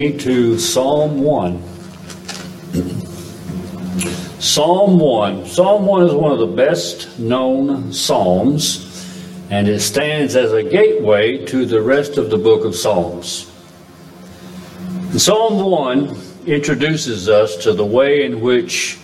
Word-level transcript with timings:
to 0.00 0.58
Psalm 0.58 1.20
1. 1.20 1.62
Psalm 4.40 4.98
1. 4.98 5.46
Psalm 5.46 5.84
1 5.84 6.06
is 6.06 6.14
one 6.14 6.32
of 6.32 6.38
the 6.38 6.46
best 6.46 7.18
known 7.18 7.92
Psalms, 7.92 9.04
and 9.50 9.68
it 9.68 9.80
stands 9.80 10.36
as 10.36 10.54
a 10.54 10.62
gateway 10.62 11.44
to 11.44 11.66
the 11.66 11.82
rest 11.82 12.16
of 12.16 12.30
the 12.30 12.38
book 12.38 12.64
of 12.64 12.74
Psalms. 12.74 13.52
Psalm 15.18 15.62
1 15.62 16.16
introduces 16.46 17.28
us 17.28 17.58
to 17.58 17.74
the 17.74 17.84
way 17.84 18.24
in 18.24 18.40
which 18.40 18.98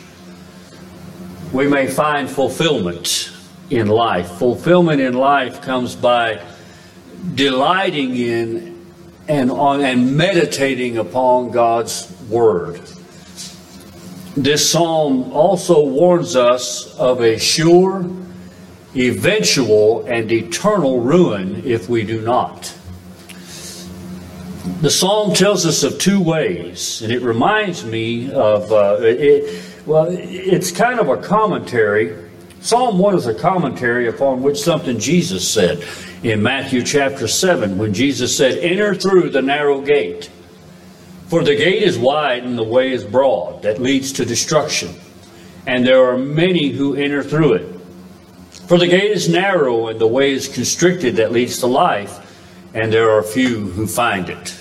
we 1.52 1.68
may 1.68 1.86
find 1.86 2.26
fulfillment 2.26 3.32
in 3.68 3.88
life. 3.88 4.30
Fulfillment 4.38 5.02
in 5.02 5.12
life 5.12 5.60
comes 5.60 5.94
by 5.94 6.40
delighting 7.34 8.16
in 8.16 8.75
and 9.28 9.50
on 9.50 9.82
and 9.82 10.16
meditating 10.16 10.98
upon 10.98 11.50
God's 11.50 12.12
word. 12.28 12.80
This 14.36 14.70
psalm 14.70 15.32
also 15.32 15.86
warns 15.86 16.36
us 16.36 16.94
of 16.96 17.22
a 17.22 17.38
sure, 17.38 18.04
eventual, 18.94 20.04
and 20.06 20.30
eternal 20.30 21.00
ruin 21.00 21.62
if 21.64 21.88
we 21.88 22.04
do 22.04 22.20
not. 22.20 22.74
The 24.82 24.90
psalm 24.90 25.32
tells 25.32 25.64
us 25.64 25.84
of 25.84 25.98
two 25.98 26.20
ways, 26.20 27.00
and 27.00 27.10
it 27.10 27.22
reminds 27.22 27.84
me 27.84 28.30
of, 28.32 28.70
uh, 28.70 28.98
it, 29.00 29.62
well, 29.86 30.08
it's 30.10 30.70
kind 30.70 31.00
of 31.00 31.08
a 31.08 31.16
commentary. 31.16 32.25
Psalm 32.60 32.98
1 32.98 33.14
is 33.16 33.26
a 33.26 33.34
commentary 33.34 34.08
upon 34.08 34.42
which 34.42 34.58
something 34.58 34.98
Jesus 34.98 35.48
said 35.48 35.84
in 36.22 36.42
Matthew 36.42 36.82
chapter 36.82 37.28
7 37.28 37.78
when 37.78 37.94
Jesus 37.94 38.36
said, 38.36 38.58
Enter 38.58 38.94
through 38.94 39.30
the 39.30 39.42
narrow 39.42 39.80
gate. 39.80 40.30
For 41.28 41.44
the 41.44 41.54
gate 41.54 41.82
is 41.82 41.98
wide 41.98 42.44
and 42.44 42.56
the 42.56 42.64
way 42.64 42.92
is 42.92 43.04
broad 43.04 43.62
that 43.62 43.80
leads 43.80 44.12
to 44.12 44.24
destruction, 44.24 44.94
and 45.66 45.86
there 45.86 46.08
are 46.08 46.16
many 46.16 46.70
who 46.70 46.94
enter 46.94 47.22
through 47.22 47.54
it. 47.54 47.80
For 48.68 48.78
the 48.78 48.86
gate 48.86 49.12
is 49.12 49.28
narrow 49.28 49.88
and 49.88 50.00
the 50.00 50.06
way 50.06 50.32
is 50.32 50.48
constricted 50.48 51.16
that 51.16 51.32
leads 51.32 51.58
to 51.60 51.66
life, 51.66 52.22
and 52.74 52.92
there 52.92 53.10
are 53.10 53.22
few 53.22 53.70
who 53.70 53.86
find 53.86 54.28
it. 54.28 54.60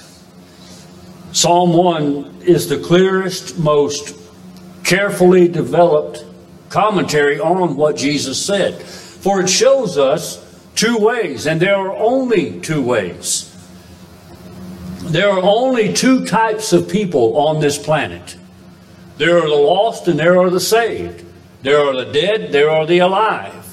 Psalm 1.32 1.74
1 1.74 2.42
is 2.46 2.70
the 2.70 2.80
clearest, 2.80 3.58
most 3.58 4.18
carefully 4.84 5.48
developed 5.48 6.24
commentary 6.76 7.40
on 7.40 7.78
what 7.78 7.96
Jesus 7.96 8.46
said. 8.46 8.76
For 8.84 9.40
it 9.40 9.50
shows 9.50 9.98
us 9.98 10.44
two 10.76 10.98
ways, 10.98 11.48
and 11.48 11.60
there 11.60 11.76
are 11.76 11.96
only 11.96 12.60
two 12.60 12.82
ways. 12.82 13.52
There 15.04 15.30
are 15.30 15.42
only 15.42 15.94
two 15.94 16.26
types 16.26 16.74
of 16.74 16.90
people 16.90 17.38
on 17.38 17.62
this 17.62 17.78
planet 17.78 18.36
there 19.18 19.38
are 19.38 19.48
the 19.48 19.56
lost, 19.56 20.08
and 20.08 20.20
there 20.20 20.40
are 20.42 20.50
the 20.50 20.60
saved. 20.60 21.24
There 21.62 21.80
are 21.80 21.96
the 21.96 22.12
dead, 22.12 22.52
there 22.52 22.70
are 22.70 22.86
the 22.86 23.00
alive. 23.00 23.65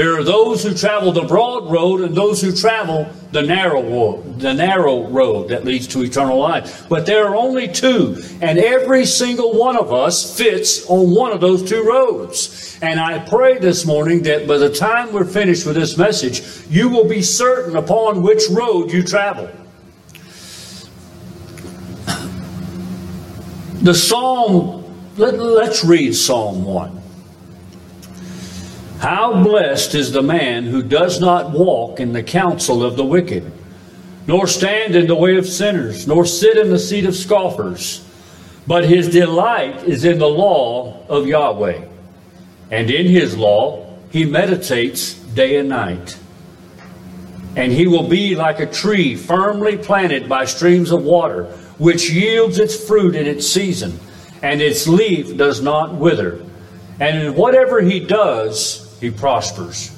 There 0.00 0.18
are 0.18 0.24
those 0.24 0.62
who 0.62 0.72
travel 0.72 1.12
the 1.12 1.24
broad 1.24 1.70
road 1.70 2.00
and 2.00 2.14
those 2.14 2.40
who 2.40 2.52
travel 2.52 3.06
the 3.32 3.42
narrow 3.42 3.82
road, 3.82 4.40
the 4.40 4.54
narrow 4.54 5.06
road 5.10 5.50
that 5.50 5.66
leads 5.66 5.86
to 5.88 6.02
eternal 6.02 6.38
life. 6.38 6.88
But 6.88 7.04
there 7.04 7.26
are 7.26 7.36
only 7.36 7.68
two, 7.68 8.16
and 8.40 8.58
every 8.58 9.04
single 9.04 9.58
one 9.58 9.76
of 9.76 9.92
us 9.92 10.34
fits 10.34 10.88
on 10.88 11.14
one 11.14 11.32
of 11.32 11.42
those 11.42 11.68
two 11.68 11.84
roads. 11.84 12.78
And 12.80 12.98
I 12.98 13.18
pray 13.18 13.58
this 13.58 13.84
morning 13.84 14.22
that 14.22 14.48
by 14.48 14.56
the 14.56 14.72
time 14.72 15.12
we're 15.12 15.26
finished 15.26 15.66
with 15.66 15.76
this 15.76 15.98
message, 15.98 16.66
you 16.70 16.88
will 16.88 17.06
be 17.06 17.20
certain 17.20 17.76
upon 17.76 18.22
which 18.22 18.44
road 18.50 18.90
you 18.90 19.02
travel. 19.02 19.50
The 23.82 23.92
psalm, 23.92 24.82
let, 25.18 25.34
us 25.34 25.84
read 25.84 26.14
Psalm 26.14 26.64
1. 26.64 26.99
How 29.00 29.42
blessed 29.42 29.94
is 29.94 30.12
the 30.12 30.22
man 30.22 30.64
who 30.64 30.82
does 30.82 31.22
not 31.22 31.52
walk 31.52 32.00
in 32.00 32.12
the 32.12 32.22
counsel 32.22 32.84
of 32.84 32.96
the 32.96 33.04
wicked, 33.04 33.50
nor 34.26 34.46
stand 34.46 34.94
in 34.94 35.06
the 35.06 35.14
way 35.14 35.38
of 35.38 35.46
sinners, 35.46 36.06
nor 36.06 36.26
sit 36.26 36.58
in 36.58 36.68
the 36.68 36.78
seat 36.78 37.06
of 37.06 37.16
scoffers, 37.16 38.06
but 38.66 38.84
his 38.84 39.08
delight 39.08 39.84
is 39.84 40.04
in 40.04 40.18
the 40.18 40.28
law 40.28 41.02
of 41.08 41.26
Yahweh, 41.26 41.82
and 42.70 42.90
in 42.90 43.06
his 43.06 43.38
law 43.38 43.88
he 44.10 44.26
meditates 44.26 45.14
day 45.14 45.56
and 45.56 45.70
night. 45.70 46.18
And 47.56 47.72
he 47.72 47.86
will 47.86 48.06
be 48.06 48.36
like 48.36 48.60
a 48.60 48.66
tree 48.66 49.16
firmly 49.16 49.78
planted 49.78 50.28
by 50.28 50.44
streams 50.44 50.90
of 50.90 51.02
water, 51.02 51.44
which 51.78 52.10
yields 52.10 52.58
its 52.58 52.86
fruit 52.86 53.16
in 53.16 53.26
its 53.26 53.46
season, 53.46 53.98
and 54.42 54.60
its 54.60 54.86
leaf 54.86 55.38
does 55.38 55.62
not 55.62 55.94
wither. 55.94 56.44
And 57.00 57.18
in 57.22 57.34
whatever 57.34 57.80
he 57.80 57.98
does, 57.98 58.89
he 59.00 59.10
prospers. 59.10 59.96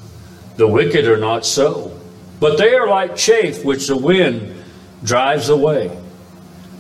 The 0.57 0.69
wicked 0.69 1.07
are 1.07 1.17
not 1.17 1.45
so, 1.45 1.99
but 2.41 2.59
they 2.59 2.75
are 2.75 2.89
like 2.89 3.17
chaff 3.17 3.65
which 3.65 3.89
the 3.89 3.97
wind 3.97 4.65
drives 5.03 5.49
away. 5.49 5.97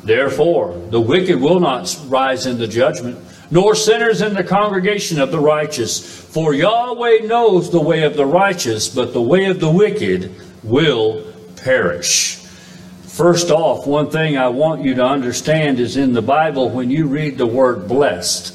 Therefore, 0.05 0.77
the 0.91 1.00
wicked 1.00 1.41
will 1.41 1.60
not 1.60 1.97
rise 2.06 2.47
in 2.47 2.59
the 2.59 2.66
judgment, 2.66 3.19
nor 3.50 3.75
sinners 3.75 4.22
in 4.22 4.34
the 4.34 4.44
congregation 4.44 5.21
of 5.21 5.31
the 5.31 5.38
righteous. 5.38 6.00
For 6.00 6.55
Yahweh 6.55 7.27
knows 7.27 7.71
the 7.71 7.81
way 7.81 8.03
of 8.03 8.16
the 8.16 8.27
righteous, 8.27 8.89
but 8.89 9.12
the 9.12 9.22
way 9.22 9.47
of 9.47 9.60
the 9.60 9.71
wicked 9.71 10.34
will 10.62 11.33
perish. 11.56 12.37
First 13.03 13.50
off, 13.50 13.87
one 13.87 14.10
thing 14.10 14.39
I 14.39 14.49
want 14.49 14.83
you 14.83 14.94
to 14.94 15.04
understand 15.04 15.78
is 15.78 15.97
in 15.97 16.15
the 16.15 16.22
Bible, 16.22 16.71
when 16.71 16.91
you 16.91 17.06
read 17.06 17.37
the 17.37 17.47
word 17.47 17.87
blessed, 17.87 18.54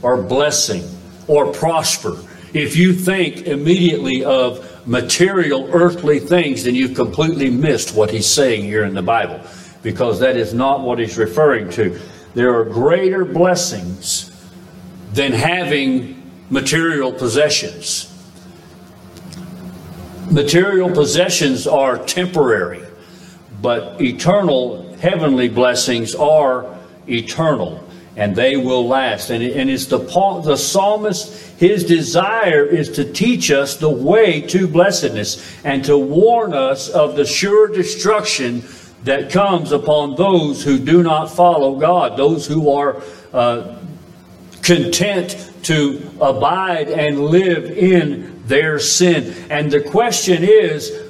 or 0.00 0.22
blessing, 0.22 0.84
or 1.26 1.52
prosper, 1.52 2.16
if 2.56 2.74
you 2.74 2.94
think 2.94 3.46
immediately 3.46 4.24
of 4.24 4.86
material, 4.86 5.68
earthly 5.72 6.18
things, 6.18 6.64
then 6.64 6.74
you've 6.74 6.94
completely 6.94 7.50
missed 7.50 7.94
what 7.94 8.10
he's 8.10 8.26
saying 8.26 8.62
here 8.62 8.84
in 8.84 8.94
the 8.94 9.02
Bible, 9.02 9.40
because 9.82 10.20
that 10.20 10.36
is 10.38 10.54
not 10.54 10.80
what 10.80 10.98
he's 10.98 11.18
referring 11.18 11.68
to. 11.70 12.00
There 12.34 12.54
are 12.58 12.64
greater 12.64 13.26
blessings 13.26 14.30
than 15.12 15.32
having 15.32 16.22
material 16.48 17.12
possessions. 17.12 18.12
Material 20.30 20.90
possessions 20.90 21.66
are 21.66 21.98
temporary, 22.04 22.82
but 23.60 24.00
eternal 24.00 24.96
heavenly 24.96 25.50
blessings 25.50 26.14
are 26.14 26.74
eternal 27.06 27.85
and 28.16 28.34
they 28.34 28.56
will 28.56 28.88
last. 28.88 29.30
And, 29.30 29.42
and 29.42 29.68
it's 29.70 29.86
the, 29.86 29.98
the 29.98 30.56
psalmist, 30.56 31.58
his 31.58 31.84
desire 31.84 32.64
is 32.64 32.90
to 32.92 33.10
teach 33.12 33.50
us 33.50 33.76
the 33.76 33.90
way 33.90 34.40
to 34.42 34.66
blessedness 34.66 35.54
and 35.64 35.84
to 35.84 35.98
warn 35.98 36.54
us 36.54 36.88
of 36.88 37.14
the 37.14 37.26
sure 37.26 37.68
destruction 37.68 38.64
that 39.04 39.30
comes 39.30 39.70
upon 39.70 40.16
those 40.16 40.64
who 40.64 40.78
do 40.78 41.02
not 41.02 41.26
follow 41.26 41.78
God, 41.78 42.16
those 42.16 42.46
who 42.46 42.72
are 42.72 43.02
uh, 43.32 43.76
content 44.62 45.52
to 45.64 46.10
abide 46.20 46.88
and 46.88 47.20
live 47.20 47.64
in 47.66 48.42
their 48.46 48.78
sin. 48.78 49.34
And 49.50 49.70
the 49.70 49.80
question 49.80 50.42
is, 50.42 51.02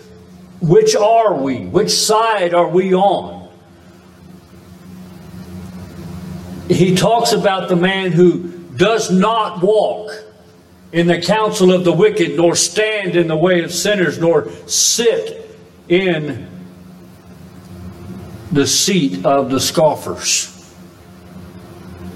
which 0.60 0.96
are 0.96 1.34
we? 1.34 1.66
Which 1.66 1.90
side 1.90 2.52
are 2.52 2.68
we 2.68 2.94
on? 2.94 3.45
He 6.68 6.94
talks 6.94 7.32
about 7.32 7.68
the 7.68 7.76
man 7.76 8.12
who 8.12 8.48
does 8.76 9.10
not 9.10 9.62
walk 9.62 10.10
in 10.92 11.06
the 11.06 11.20
counsel 11.20 11.72
of 11.72 11.84
the 11.84 11.92
wicked, 11.92 12.36
nor 12.36 12.54
stand 12.54 13.16
in 13.16 13.28
the 13.28 13.36
way 13.36 13.62
of 13.62 13.72
sinners, 13.72 14.18
nor 14.18 14.50
sit 14.66 15.56
in 15.88 16.48
the 18.52 18.66
seat 18.66 19.24
of 19.24 19.50
the 19.50 19.60
scoffers. 19.60 20.52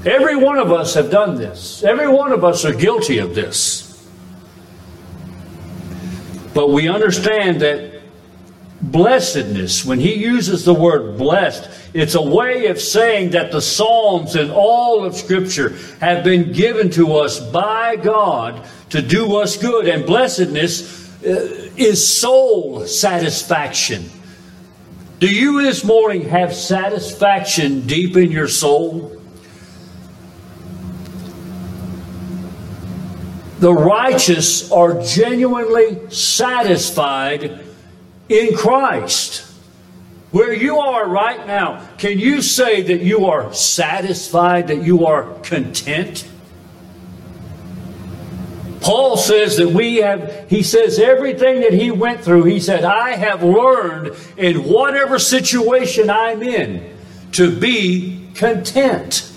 Every 0.04 0.36
one 0.36 0.58
of 0.58 0.72
us 0.72 0.94
have 0.94 1.10
done 1.10 1.36
this. 1.36 1.82
Every 1.82 2.08
one 2.08 2.32
of 2.32 2.42
us 2.42 2.64
are 2.64 2.72
guilty 2.72 3.18
of 3.18 3.34
this. 3.34 3.86
But 6.54 6.70
we 6.70 6.88
understand 6.88 7.60
that 7.60 7.99
blessedness, 8.82 9.84
when 9.84 10.00
he 10.00 10.14
uses 10.14 10.64
the 10.64 10.74
word 10.74 11.18
blessed, 11.18 11.68
it's 11.92 12.14
a 12.14 12.22
way 12.22 12.66
of 12.66 12.80
saying 12.80 13.30
that 13.30 13.52
the 13.52 13.60
Psalms 13.60 14.36
and 14.36 14.50
all 14.50 15.04
of 15.04 15.14
Scripture 15.14 15.76
have 16.00 16.24
been 16.24 16.52
given 16.52 16.90
to 16.90 17.16
us 17.16 17.40
by 17.50 17.96
God 17.96 18.66
to 18.90 19.02
do 19.02 19.36
us 19.36 19.56
good. 19.56 19.88
And 19.88 20.06
blessedness 20.06 21.10
uh, 21.22 21.70
is 21.76 22.06
soul 22.06 22.86
satisfaction. 22.86 24.08
Do 25.18 25.26
you 25.26 25.62
this 25.62 25.84
morning 25.84 26.28
have 26.28 26.54
satisfaction 26.54 27.86
deep 27.86 28.16
in 28.16 28.30
your 28.30 28.48
soul? 28.48 29.16
The 33.58 33.74
righteous 33.74 34.72
are 34.72 35.02
genuinely 35.02 36.08
satisfied 36.10 37.66
in 38.30 38.56
Christ. 38.56 39.46
Where 40.30 40.52
you 40.52 40.78
are 40.78 41.08
right 41.08 41.44
now, 41.46 41.88
can 41.98 42.20
you 42.20 42.40
say 42.40 42.82
that 42.82 43.02
you 43.02 43.26
are 43.26 43.52
satisfied, 43.52 44.68
that 44.68 44.82
you 44.82 45.06
are 45.06 45.24
content? 45.40 46.26
Paul 48.80 49.16
says 49.16 49.56
that 49.56 49.70
we 49.70 49.96
have, 49.96 50.48
he 50.48 50.62
says 50.62 50.98
everything 50.98 51.60
that 51.60 51.72
he 51.72 51.90
went 51.90 52.22
through, 52.22 52.44
he 52.44 52.60
said, 52.60 52.84
I 52.84 53.16
have 53.16 53.42
learned 53.42 54.14
in 54.36 54.64
whatever 54.64 55.18
situation 55.18 56.08
I'm 56.08 56.42
in 56.42 56.96
to 57.32 57.58
be 57.58 58.28
content. 58.34 59.29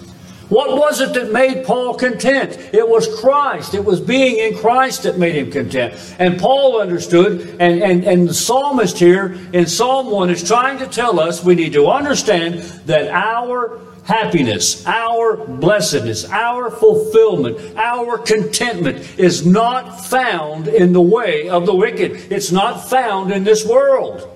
What 0.53 0.77
was 0.77 1.01
it 1.01 1.15
that 1.15 1.31
made 1.31 1.65
Paul 1.65 1.95
content? 1.95 2.59
It 2.71 2.87
was 2.87 3.19
Christ. 3.19 3.73
It 3.73 3.83
was 3.83 3.99
being 3.99 4.37
in 4.37 4.55
Christ 4.59 5.01
that 5.01 5.17
made 5.17 5.33
him 5.33 5.49
content. 5.49 5.95
And 6.19 6.39
Paul 6.39 6.79
understood, 6.79 7.57
and, 7.59 7.81
and, 7.81 8.03
and 8.03 8.29
the 8.29 8.35
psalmist 8.35 8.99
here 8.99 9.35
in 9.51 9.65
Psalm 9.65 10.11
1 10.11 10.29
is 10.29 10.47
trying 10.47 10.77
to 10.77 10.85
tell 10.85 11.19
us 11.19 11.43
we 11.43 11.55
need 11.55 11.73
to 11.73 11.87
understand 11.87 12.59
that 12.85 13.07
our 13.07 13.79
happiness, 14.03 14.85
our 14.85 15.37
blessedness, 15.37 16.29
our 16.29 16.69
fulfillment, 16.69 17.75
our 17.75 18.19
contentment 18.19 19.17
is 19.17 19.47
not 19.47 20.05
found 20.05 20.67
in 20.67 20.93
the 20.93 21.01
way 21.01 21.49
of 21.49 21.65
the 21.65 21.73
wicked. 21.73 22.31
It's 22.31 22.51
not 22.51 22.87
found 22.87 23.31
in 23.31 23.43
this 23.43 23.65
world. 23.65 24.29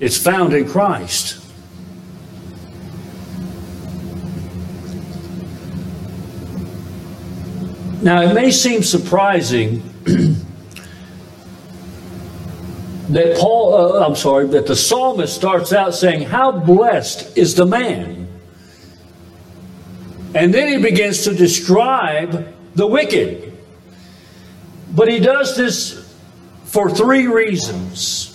It's 0.00 0.18
found 0.18 0.54
in 0.54 0.68
Christ. 0.68 1.40
Now, 8.02 8.22
it 8.22 8.34
may 8.34 8.50
seem 8.50 8.82
surprising 8.82 9.82
that 13.10 13.36
Paul, 13.38 13.74
uh, 13.74 14.06
I'm 14.06 14.16
sorry, 14.16 14.46
that 14.48 14.66
the 14.66 14.76
psalmist 14.76 15.34
starts 15.34 15.72
out 15.72 15.94
saying, 15.94 16.22
How 16.28 16.52
blessed 16.52 17.36
is 17.36 17.54
the 17.54 17.66
man 17.66 18.20
and 20.34 20.54
then 20.54 20.68
he 20.68 20.78
begins 20.78 21.24
to 21.24 21.34
describe 21.34 22.54
the 22.74 22.86
wicked. 22.86 23.58
But 24.92 25.08
he 25.08 25.18
does 25.18 25.56
this 25.56 26.16
for 26.64 26.88
three 26.88 27.26
reasons. 27.26 28.26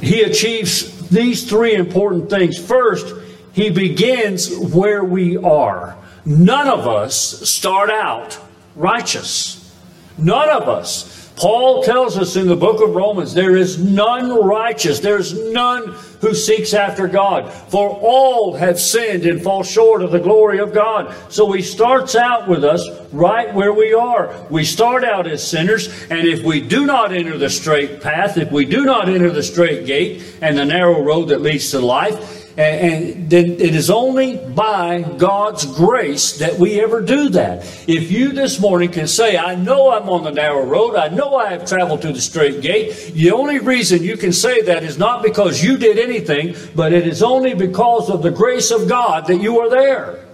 He 0.00 0.22
achieves 0.22 1.08
these 1.08 1.48
three 1.48 1.74
important 1.74 2.30
things. 2.30 2.58
First, 2.58 3.14
he 3.52 3.68
begins 3.68 4.56
where 4.56 5.04
we 5.04 5.36
are. 5.36 5.96
None 6.24 6.68
of 6.68 6.86
us 6.86 7.48
start 7.48 7.90
out 7.90 8.38
righteous. 8.76 9.74
None 10.18 10.48
of 10.50 10.68
us. 10.68 11.20
Paul 11.40 11.82
tells 11.82 12.18
us 12.18 12.36
in 12.36 12.48
the 12.48 12.56
book 12.56 12.82
of 12.82 12.94
Romans, 12.94 13.32
there 13.32 13.56
is 13.56 13.82
none 13.82 14.44
righteous, 14.44 15.00
there's 15.00 15.32
none 15.52 15.96
who 16.20 16.34
seeks 16.34 16.74
after 16.74 17.08
God. 17.08 17.50
For 17.50 17.88
all 17.88 18.52
have 18.52 18.78
sinned 18.78 19.24
and 19.24 19.42
fall 19.42 19.62
short 19.62 20.02
of 20.02 20.10
the 20.10 20.18
glory 20.18 20.58
of 20.58 20.74
God. 20.74 21.14
So 21.32 21.50
he 21.52 21.62
starts 21.62 22.14
out 22.14 22.46
with 22.46 22.62
us 22.62 22.86
right 23.10 23.54
where 23.54 23.72
we 23.72 23.94
are. 23.94 24.46
We 24.50 24.64
start 24.64 25.02
out 25.02 25.26
as 25.26 25.46
sinners, 25.46 25.88
and 26.10 26.28
if 26.28 26.42
we 26.42 26.60
do 26.60 26.84
not 26.84 27.10
enter 27.10 27.38
the 27.38 27.48
straight 27.48 28.02
path, 28.02 28.36
if 28.36 28.52
we 28.52 28.66
do 28.66 28.84
not 28.84 29.08
enter 29.08 29.30
the 29.30 29.42
straight 29.42 29.86
gate 29.86 30.22
and 30.42 30.58
the 30.58 30.66
narrow 30.66 31.02
road 31.02 31.30
that 31.30 31.40
leads 31.40 31.70
to 31.70 31.80
life, 31.80 32.39
and, 32.60 33.30
then 33.30 33.52
it 33.52 33.74
is 33.74 33.90
only 33.90 34.36
by 34.36 35.02
God's 35.18 35.64
grace 35.64 36.38
that 36.38 36.58
we 36.58 36.80
ever 36.80 37.00
do 37.00 37.28
that. 37.30 37.64
If 37.88 38.10
you 38.10 38.32
this 38.32 38.58
morning 38.58 38.90
can 38.90 39.06
say, 39.06 39.36
I 39.36 39.54
know 39.54 39.92
I'm 39.92 40.08
on 40.08 40.24
the 40.24 40.32
narrow 40.32 40.64
road, 40.64 40.96
I 40.96 41.08
know 41.08 41.36
I 41.36 41.50
have 41.50 41.64
traveled 41.64 42.02
to 42.02 42.12
the 42.12 42.20
straight 42.20 42.60
gate, 42.60 43.12
the 43.14 43.30
only 43.30 43.60
reason 43.60 44.02
you 44.02 44.16
can 44.16 44.32
say 44.32 44.62
that 44.62 44.82
is 44.82 44.98
not 44.98 45.22
because 45.22 45.62
you 45.62 45.76
did 45.76 45.98
anything, 45.98 46.56
but 46.74 46.92
it 46.92 47.06
is 47.06 47.22
only 47.22 47.54
because 47.54 48.10
of 48.10 48.22
the 48.22 48.30
grace 48.30 48.70
of 48.70 48.88
God 48.88 49.26
that 49.28 49.40
you 49.40 49.60
are 49.60 49.70
there. 49.70 50.26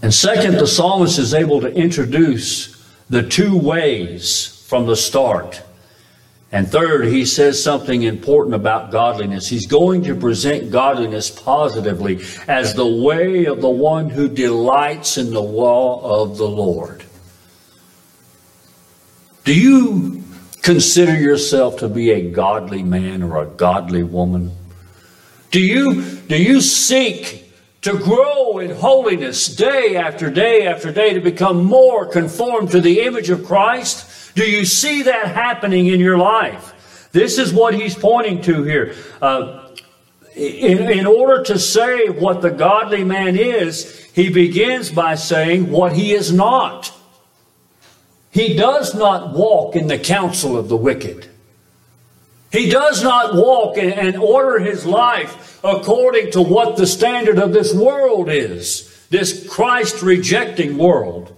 And 0.00 0.12
second, 0.12 0.54
the 0.54 0.66
psalmist 0.66 1.18
is 1.18 1.32
able 1.32 1.60
to 1.60 1.72
introduce 1.72 2.82
the 3.08 3.22
two 3.22 3.56
ways 3.56 4.64
from 4.66 4.86
the 4.86 4.96
start. 4.96 5.62
And 6.52 6.70
third, 6.70 7.06
he 7.06 7.24
says 7.24 7.62
something 7.64 8.02
important 8.02 8.54
about 8.54 8.92
godliness. 8.92 9.48
He's 9.48 9.66
going 9.66 10.04
to 10.04 10.14
present 10.14 10.70
godliness 10.70 11.30
positively 11.30 12.20
as 12.46 12.74
the 12.74 12.86
way 12.86 13.46
of 13.46 13.62
the 13.62 13.70
one 13.70 14.10
who 14.10 14.28
delights 14.28 15.16
in 15.16 15.32
the 15.32 15.42
law 15.42 16.22
of 16.22 16.36
the 16.36 16.46
Lord. 16.46 17.04
Do 19.44 19.58
you 19.58 20.24
consider 20.60 21.18
yourself 21.18 21.78
to 21.78 21.88
be 21.88 22.10
a 22.10 22.30
godly 22.30 22.82
man 22.82 23.22
or 23.22 23.42
a 23.42 23.46
godly 23.46 24.02
woman? 24.02 24.52
Do 25.50 25.60
you, 25.60 26.02
do 26.02 26.40
you 26.40 26.60
seek 26.60 27.50
to 27.80 27.96
grow 27.98 28.58
in 28.58 28.72
holiness 28.72 29.48
day 29.48 29.96
after 29.96 30.30
day 30.30 30.66
after 30.66 30.92
day 30.92 31.14
to 31.14 31.20
become 31.20 31.64
more 31.64 32.06
conformed 32.06 32.70
to 32.72 32.80
the 32.80 33.00
image 33.00 33.30
of 33.30 33.44
Christ? 33.44 34.21
Do 34.34 34.44
you 34.44 34.64
see 34.64 35.02
that 35.02 35.28
happening 35.28 35.86
in 35.88 36.00
your 36.00 36.18
life? 36.18 37.08
This 37.12 37.38
is 37.38 37.52
what 37.52 37.74
he's 37.74 37.94
pointing 37.94 38.40
to 38.42 38.62
here. 38.62 38.94
Uh, 39.20 39.68
in, 40.34 40.90
in 40.90 41.06
order 41.06 41.42
to 41.44 41.58
say 41.58 42.08
what 42.08 42.40
the 42.40 42.50
godly 42.50 43.04
man 43.04 43.36
is, 43.36 44.10
he 44.14 44.30
begins 44.30 44.90
by 44.90 45.14
saying 45.14 45.70
what 45.70 45.92
he 45.92 46.12
is 46.12 46.32
not. 46.32 46.92
He 48.30 48.56
does 48.56 48.94
not 48.94 49.34
walk 49.34 49.76
in 49.76 49.88
the 49.88 49.98
counsel 49.98 50.56
of 50.56 50.68
the 50.68 50.76
wicked. 50.76 51.28
He 52.50 52.70
does 52.70 53.02
not 53.02 53.34
walk 53.34 53.76
and 53.76 54.16
order 54.16 54.58
his 54.58 54.86
life 54.86 55.60
according 55.62 56.32
to 56.32 56.42
what 56.42 56.76
the 56.76 56.86
standard 56.86 57.38
of 57.38 57.52
this 57.52 57.74
world 57.74 58.30
is, 58.30 59.06
this 59.10 59.46
Christ 59.48 60.02
rejecting 60.02 60.78
world. 60.78 61.34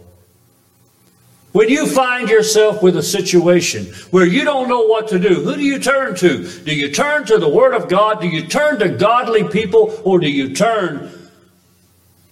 When 1.55 1.69
you 1.69 1.87
find 1.87 2.29
yourself 2.29 2.83
with 2.83 2.97
a 2.97 3.03
situation 3.03 3.85
where 4.11 4.27
you 4.27 4.45
don't 4.45 4.69
know 4.69 4.87
what 4.87 5.07
to 5.09 5.21
do, 5.21 5.37
who 5.45 5.55
do 5.55 5.63
you 5.63 5.79
turn 5.79 6.17
to? 6.17 6.49
Do 6.49 6.75
you 6.75 6.91
turn 6.91 7.27
to 7.27 7.39
the 7.39 7.49
Word 7.49 7.75
of 7.75 7.89
God? 7.89 8.21
Do 8.21 8.27
you 8.27 8.49
turn 8.49 8.81
to 8.81 8.89
godly 8.89 9.45
people? 9.45 9.97
Or 10.03 10.19
do 10.19 10.29
you 10.29 10.53
turn 10.53 11.13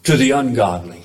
to 0.02 0.16
the 0.16 0.32
ungodly? 0.32 1.04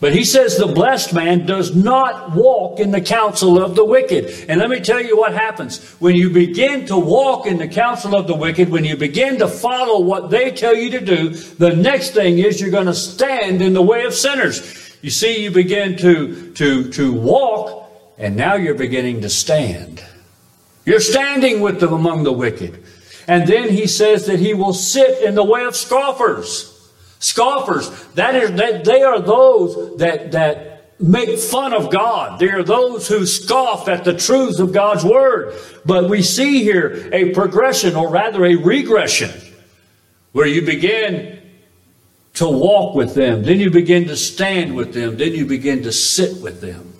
But 0.00 0.16
he 0.16 0.24
says 0.24 0.56
the 0.56 0.66
blessed 0.66 1.14
man 1.14 1.46
does 1.46 1.76
not 1.76 2.34
walk 2.34 2.80
in 2.80 2.90
the 2.90 3.00
counsel 3.00 3.62
of 3.62 3.76
the 3.76 3.84
wicked. 3.84 4.46
And 4.48 4.58
let 4.58 4.68
me 4.68 4.80
tell 4.80 5.00
you 5.00 5.16
what 5.16 5.32
happens. 5.32 5.88
When 6.00 6.16
you 6.16 6.30
begin 6.30 6.86
to 6.86 6.96
walk 6.96 7.46
in 7.46 7.58
the 7.58 7.68
counsel 7.68 8.16
of 8.16 8.26
the 8.26 8.34
wicked, 8.34 8.68
when 8.68 8.84
you 8.84 8.96
begin 8.96 9.38
to 9.38 9.46
follow 9.46 10.00
what 10.00 10.30
they 10.30 10.50
tell 10.50 10.74
you 10.74 10.90
to 10.90 11.00
do, 11.00 11.28
the 11.28 11.76
next 11.76 12.14
thing 12.14 12.40
is 12.40 12.60
you're 12.60 12.70
going 12.70 12.86
to 12.86 12.94
stand 12.94 13.62
in 13.62 13.74
the 13.74 13.80
way 13.80 14.06
of 14.06 14.12
sinners. 14.12 14.85
You 15.06 15.12
see, 15.12 15.40
you 15.40 15.52
begin 15.52 15.96
to, 15.98 16.50
to, 16.54 16.90
to 16.90 17.12
walk, 17.12 17.88
and 18.18 18.34
now 18.34 18.56
you're 18.56 18.74
beginning 18.74 19.20
to 19.20 19.28
stand. 19.28 20.04
You're 20.84 20.98
standing 20.98 21.60
with 21.60 21.78
them 21.78 21.92
among 21.92 22.24
the 22.24 22.32
wicked. 22.32 22.82
And 23.28 23.46
then 23.46 23.68
he 23.68 23.86
says 23.86 24.26
that 24.26 24.40
he 24.40 24.52
will 24.52 24.74
sit 24.74 25.22
in 25.22 25.36
the 25.36 25.44
way 25.44 25.64
of 25.64 25.76
scoffers. 25.76 26.90
Scoffers, 27.20 27.88
that 28.14 28.34
is, 28.34 28.54
that 28.54 28.84
they 28.84 29.04
are 29.04 29.20
those 29.20 29.96
that, 29.98 30.32
that 30.32 30.98
make 30.98 31.38
fun 31.38 31.72
of 31.72 31.92
God. 31.92 32.40
They 32.40 32.50
are 32.50 32.64
those 32.64 33.06
who 33.06 33.26
scoff 33.26 33.86
at 33.86 34.02
the 34.02 34.16
truths 34.16 34.58
of 34.58 34.72
God's 34.72 35.04
word. 35.04 35.56
But 35.84 36.10
we 36.10 36.20
see 36.22 36.64
here 36.64 37.08
a 37.12 37.32
progression, 37.32 37.94
or 37.94 38.10
rather 38.10 38.44
a 38.44 38.56
regression, 38.56 39.30
where 40.32 40.48
you 40.48 40.62
begin 40.62 41.45
to 42.36 42.48
walk 42.48 42.94
with 42.94 43.14
them. 43.14 43.42
Then 43.42 43.60
you 43.60 43.70
begin 43.70 44.06
to 44.08 44.16
stand 44.16 44.76
with 44.76 44.92
them. 44.92 45.16
Then 45.16 45.34
you 45.34 45.46
begin 45.46 45.82
to 45.82 45.92
sit 45.92 46.40
with 46.42 46.60
them. 46.60 46.92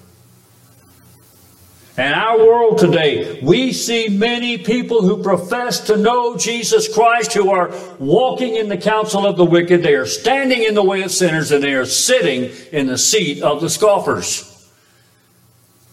In 1.99 2.13
our 2.13 2.39
world 2.39 2.79
today, 2.79 3.41
we 3.43 3.73
see 3.73 4.09
many 4.09 4.59
people 4.59 5.01
who 5.01 5.23
profess 5.23 5.81
to 5.87 5.97
know 5.97 6.37
Jesus 6.37 6.93
Christ 6.93 7.33
who 7.33 7.51
are 7.51 7.73
walking 7.99 8.57
in 8.57 8.69
the 8.69 8.77
counsel 8.77 9.27
of 9.27 9.39
the 9.39 9.47
wicked. 9.47 9.83
They 9.83 9.95
are 9.95 10.05
standing 10.05 10.63
in 10.63 10.75
the 10.75 10.83
way 10.83 11.03
of 11.03 11.11
sinners 11.11 11.53
and 11.53 11.65
they 11.65 11.75
are 11.75 11.87
sitting 11.87 12.51
in 12.71 12.87
the 12.87 12.99
seat 12.99 13.43
of 13.43 13.63
the 13.63 13.71
scoffers. 13.71 14.53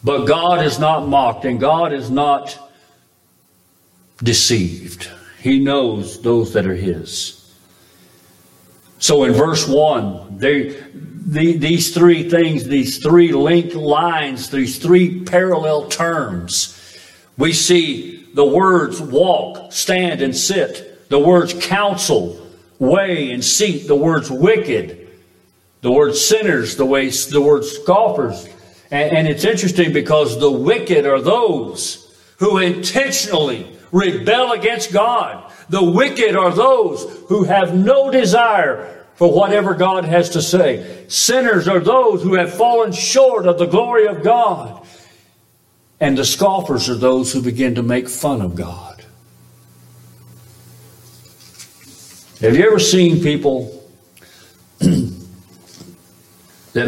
But 0.04 0.26
God 0.26 0.66
is 0.66 0.78
not 0.78 1.08
mocked 1.08 1.46
and 1.46 1.58
God 1.58 1.94
is 1.94 2.10
not 2.10 2.58
deceived. 4.22 5.10
He 5.40 5.60
knows 5.60 6.22
those 6.22 6.52
that 6.54 6.66
are 6.66 6.76
His. 6.76 7.43
So 9.03 9.25
in 9.25 9.33
verse 9.33 9.67
1, 9.67 10.38
they, 10.38 10.81
the, 10.93 11.57
these 11.57 11.93
three 11.93 12.29
things, 12.29 12.63
these 12.63 13.00
three 13.00 13.33
linked 13.33 13.75
lines, 13.75 14.50
these 14.50 14.77
three 14.77 15.25
parallel 15.25 15.89
terms, 15.89 16.79
we 17.38 17.51
see 17.51 18.29
the 18.33 18.45
words 18.45 19.01
walk, 19.01 19.74
stand, 19.74 20.22
and 20.22 20.33
sit, 20.33 21.10
the 21.10 21.19
words 21.19 21.53
counsel, 21.53 22.48
way, 22.79 23.31
and 23.31 23.43
seat, 23.43 23.89
the 23.89 23.95
words 23.95 24.31
wicked, 24.31 25.10
the 25.81 25.91
words 25.91 26.25
sinners, 26.25 26.77
the, 26.77 26.86
way, 26.86 27.10
the 27.10 27.41
words 27.41 27.74
scoffers, 27.74 28.48
And, 28.89 29.17
and 29.17 29.27
it's 29.27 29.43
interesting 29.43 29.91
because 29.91 30.39
the 30.39 30.50
wicked 30.50 31.05
are 31.05 31.19
those 31.19 32.10
who 32.39 32.57
intentionally 32.57 33.67
rebel 33.91 34.53
against 34.53 34.93
God. 34.93 35.43
The 35.70 35.84
wicked 35.84 36.36
are 36.36 36.51
those 36.51 37.03
who 37.27 37.43
have 37.43 37.75
no 37.75 38.12
desire 38.12 39.05
for 39.15 39.32
whatever 39.32 39.74
God 39.74 40.05
has 40.05 40.29
to 40.32 40.41
say. 40.41 41.05
Sinners 41.08 41.67
are 41.67 41.79
those 41.79 42.24
who 42.24 42.36
have 42.36 42.53
fallen 42.53 42.91
short 42.91 43.46
of 43.46 43.60
the 43.60 43.65
glory 43.65 44.08
of 44.08 44.24
God. 44.24 44.86
And 46.00 46.17
the 46.17 46.25
scoffers 46.25 46.89
are 46.89 46.96
those 46.96 47.32
who 47.32 47.41
begin 47.41 47.75
to 47.75 47.84
make 47.84 48.10
fun 48.10 48.41
of 48.41 48.55
God. 48.55 49.05
Have 52.41 52.58
you 52.58 52.65
ever 52.65 52.79
seen 52.79 53.24
people 53.24 53.88
that 54.79 55.13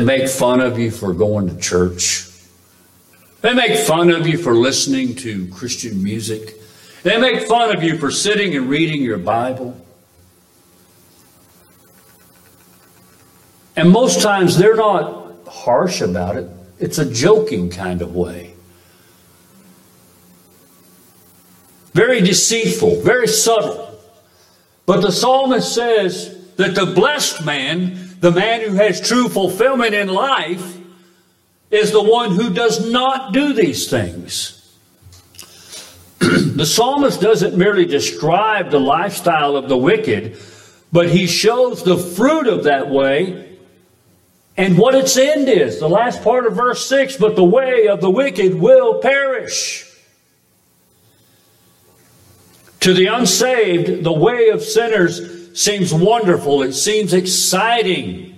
make 0.03 0.27
fun 0.27 0.59
of 0.59 0.77
you 0.77 0.91
for 0.91 1.13
going 1.13 1.47
to 1.47 1.57
church? 1.57 2.29
They 3.39 3.53
make 3.53 3.77
fun 3.77 4.09
of 4.09 4.27
you 4.27 4.37
for 4.37 4.55
listening 4.55 5.15
to 5.17 5.47
Christian 5.49 6.03
music. 6.03 6.55
They 7.05 7.19
make 7.19 7.43
fun 7.43 7.69
of 7.69 7.83
you 7.83 7.99
for 7.99 8.09
sitting 8.09 8.55
and 8.55 8.67
reading 8.67 9.03
your 9.03 9.19
Bible. 9.19 9.79
And 13.75 13.91
most 13.91 14.23
times 14.23 14.57
they're 14.57 14.75
not 14.75 15.35
harsh 15.47 16.01
about 16.01 16.35
it, 16.35 16.49
it's 16.79 16.97
a 16.97 17.05
joking 17.07 17.69
kind 17.69 18.01
of 18.01 18.15
way. 18.15 18.55
Very 21.93 22.21
deceitful, 22.21 23.01
very 23.01 23.27
subtle. 23.27 23.99
But 24.87 25.01
the 25.01 25.11
psalmist 25.11 25.75
says 25.75 26.55
that 26.55 26.73
the 26.73 26.87
blessed 26.87 27.45
man, 27.45 28.17
the 28.19 28.31
man 28.31 28.61
who 28.61 28.77
has 28.77 28.99
true 28.99 29.29
fulfillment 29.29 29.93
in 29.93 30.07
life, 30.07 30.79
is 31.69 31.91
the 31.91 32.01
one 32.01 32.31
who 32.31 32.51
does 32.51 32.91
not 32.91 33.31
do 33.31 33.53
these 33.53 33.91
things. 33.91 34.54
the 36.55 36.65
psalmist 36.65 37.21
doesn't 37.21 37.57
merely 37.57 37.85
describe 37.85 38.71
the 38.71 38.79
lifestyle 38.79 39.55
of 39.55 39.69
the 39.69 39.77
wicked, 39.77 40.37
but 40.91 41.09
he 41.09 41.27
shows 41.27 41.83
the 41.83 41.97
fruit 41.97 42.47
of 42.47 42.63
that 42.63 42.89
way 42.89 43.57
and 44.57 44.77
what 44.77 44.95
its 44.95 45.17
end 45.17 45.49
is. 45.49 45.79
The 45.79 45.89
last 45.89 46.23
part 46.23 46.45
of 46.45 46.55
verse 46.55 46.87
6 46.87 47.17
But 47.17 47.35
the 47.35 47.43
way 47.43 47.87
of 47.87 48.01
the 48.01 48.09
wicked 48.09 48.55
will 48.55 49.01
perish. 49.01 49.91
To 52.81 52.93
the 52.93 53.07
unsaved, 53.07 54.03
the 54.03 54.13
way 54.13 54.49
of 54.49 54.61
sinners 54.61 55.59
seems 55.59 55.93
wonderful, 55.93 56.61
it 56.61 56.73
seems 56.73 57.13
exciting. 57.13 58.31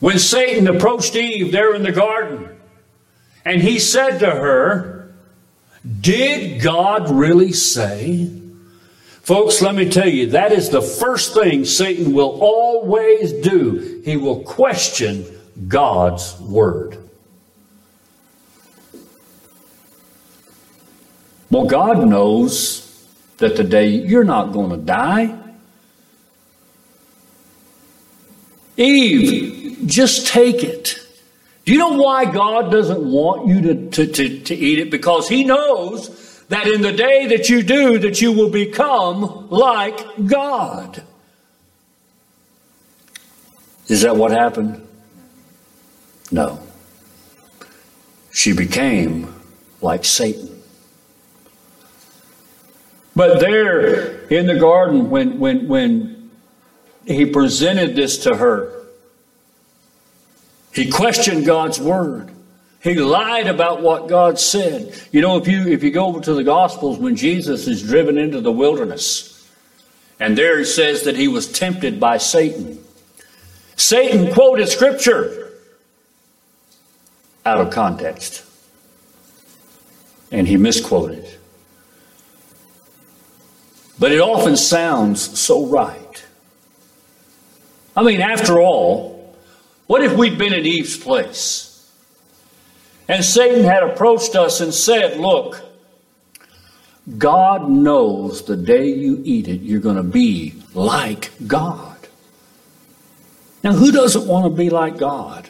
When 0.00 0.18
Satan 0.18 0.68
approached 0.68 1.16
Eve 1.16 1.52
there 1.52 1.74
in 1.74 1.82
the 1.82 1.92
garden, 1.92 2.55
and 3.46 3.62
he 3.62 3.78
said 3.78 4.18
to 4.18 4.26
her, 4.26 5.14
Did 6.00 6.60
God 6.60 7.08
really 7.08 7.52
say? 7.52 8.28
Folks, 9.22 9.62
let 9.62 9.76
me 9.76 9.88
tell 9.88 10.08
you, 10.08 10.30
that 10.30 10.50
is 10.50 10.68
the 10.70 10.82
first 10.82 11.32
thing 11.32 11.64
Satan 11.64 12.12
will 12.12 12.40
always 12.40 13.32
do. 13.32 14.02
He 14.04 14.16
will 14.16 14.40
question 14.42 15.24
God's 15.68 16.36
word. 16.40 16.98
Well, 21.48 21.66
God 21.66 22.04
knows 22.04 22.82
that 23.36 23.56
the 23.56 23.64
day 23.64 23.86
you're 23.86 24.24
not 24.24 24.52
going 24.52 24.70
to 24.70 24.76
die. 24.76 25.38
Eve, 28.76 29.86
just 29.86 30.26
take 30.26 30.64
it. 30.64 31.05
Do 31.66 31.72
you 31.72 31.78
know 31.78 32.00
why 32.00 32.24
God 32.24 32.70
doesn't 32.70 33.04
want 33.04 33.48
you 33.48 33.60
to, 33.60 33.90
to, 33.90 34.06
to, 34.06 34.40
to 34.44 34.54
eat 34.54 34.78
it? 34.78 34.90
Because 34.90 35.28
He 35.28 35.42
knows 35.42 36.44
that 36.48 36.68
in 36.68 36.80
the 36.80 36.92
day 36.92 37.26
that 37.26 37.48
you 37.48 37.64
do, 37.64 37.98
that 37.98 38.22
you 38.22 38.30
will 38.30 38.50
become 38.50 39.50
like 39.50 39.98
God. 40.24 41.02
Is 43.88 44.02
that 44.02 44.16
what 44.16 44.30
happened? 44.30 44.86
No. 46.30 46.60
She 48.32 48.52
became 48.52 49.34
like 49.80 50.04
Satan. 50.04 50.62
But 53.16 53.40
there 53.40 54.26
in 54.28 54.46
the 54.46 54.58
garden, 54.58 55.10
when, 55.10 55.40
when, 55.40 55.66
when 55.66 56.30
he 57.06 57.26
presented 57.26 57.96
this 57.96 58.18
to 58.18 58.36
her, 58.36 58.85
he 60.76 60.90
questioned 60.90 61.46
God's 61.46 61.80
word. 61.80 62.30
He 62.82 62.94
lied 62.96 63.46
about 63.46 63.80
what 63.80 64.08
God 64.08 64.38
said. 64.38 64.94
You 65.10 65.22
know, 65.22 65.38
if 65.38 65.48
you 65.48 65.66
if 65.66 65.82
you 65.82 65.90
go 65.90 66.06
over 66.06 66.20
to 66.20 66.34
the 66.34 66.44
Gospels 66.44 66.98
when 66.98 67.16
Jesus 67.16 67.66
is 67.66 67.82
driven 67.82 68.18
into 68.18 68.42
the 68.42 68.52
wilderness, 68.52 69.50
and 70.20 70.36
there 70.36 70.60
it 70.60 70.66
says 70.66 71.04
that 71.04 71.16
he 71.16 71.28
was 71.28 71.50
tempted 71.50 71.98
by 71.98 72.18
Satan. 72.18 72.78
Satan 73.74 74.34
quoted 74.34 74.68
scripture 74.68 75.52
out 77.46 77.58
of 77.58 77.70
context. 77.70 78.44
And 80.30 80.46
he 80.46 80.58
misquoted. 80.58 81.24
But 83.98 84.12
it 84.12 84.20
often 84.20 84.56
sounds 84.58 85.38
so 85.38 85.64
right. 85.66 86.24
I 87.96 88.02
mean, 88.02 88.20
after 88.20 88.60
all, 88.60 89.15
what 89.86 90.02
if 90.02 90.16
we'd 90.16 90.38
been 90.38 90.52
in 90.52 90.66
Eve's 90.66 90.96
place? 90.96 91.72
And 93.08 93.24
Satan 93.24 93.64
had 93.64 93.82
approached 93.82 94.34
us 94.34 94.60
and 94.60 94.74
said, 94.74 95.18
Look, 95.18 95.62
God 97.18 97.68
knows 97.70 98.44
the 98.44 98.56
day 98.56 98.88
you 98.88 99.22
eat 99.24 99.46
it, 99.46 99.60
you're 99.60 99.80
going 99.80 99.96
to 99.96 100.02
be 100.02 100.54
like 100.74 101.30
God. 101.46 101.96
Now, 103.62 103.72
who 103.72 103.92
doesn't 103.92 104.26
want 104.26 104.44
to 104.44 104.50
be 104.50 104.70
like 104.70 104.98
God? 104.98 105.48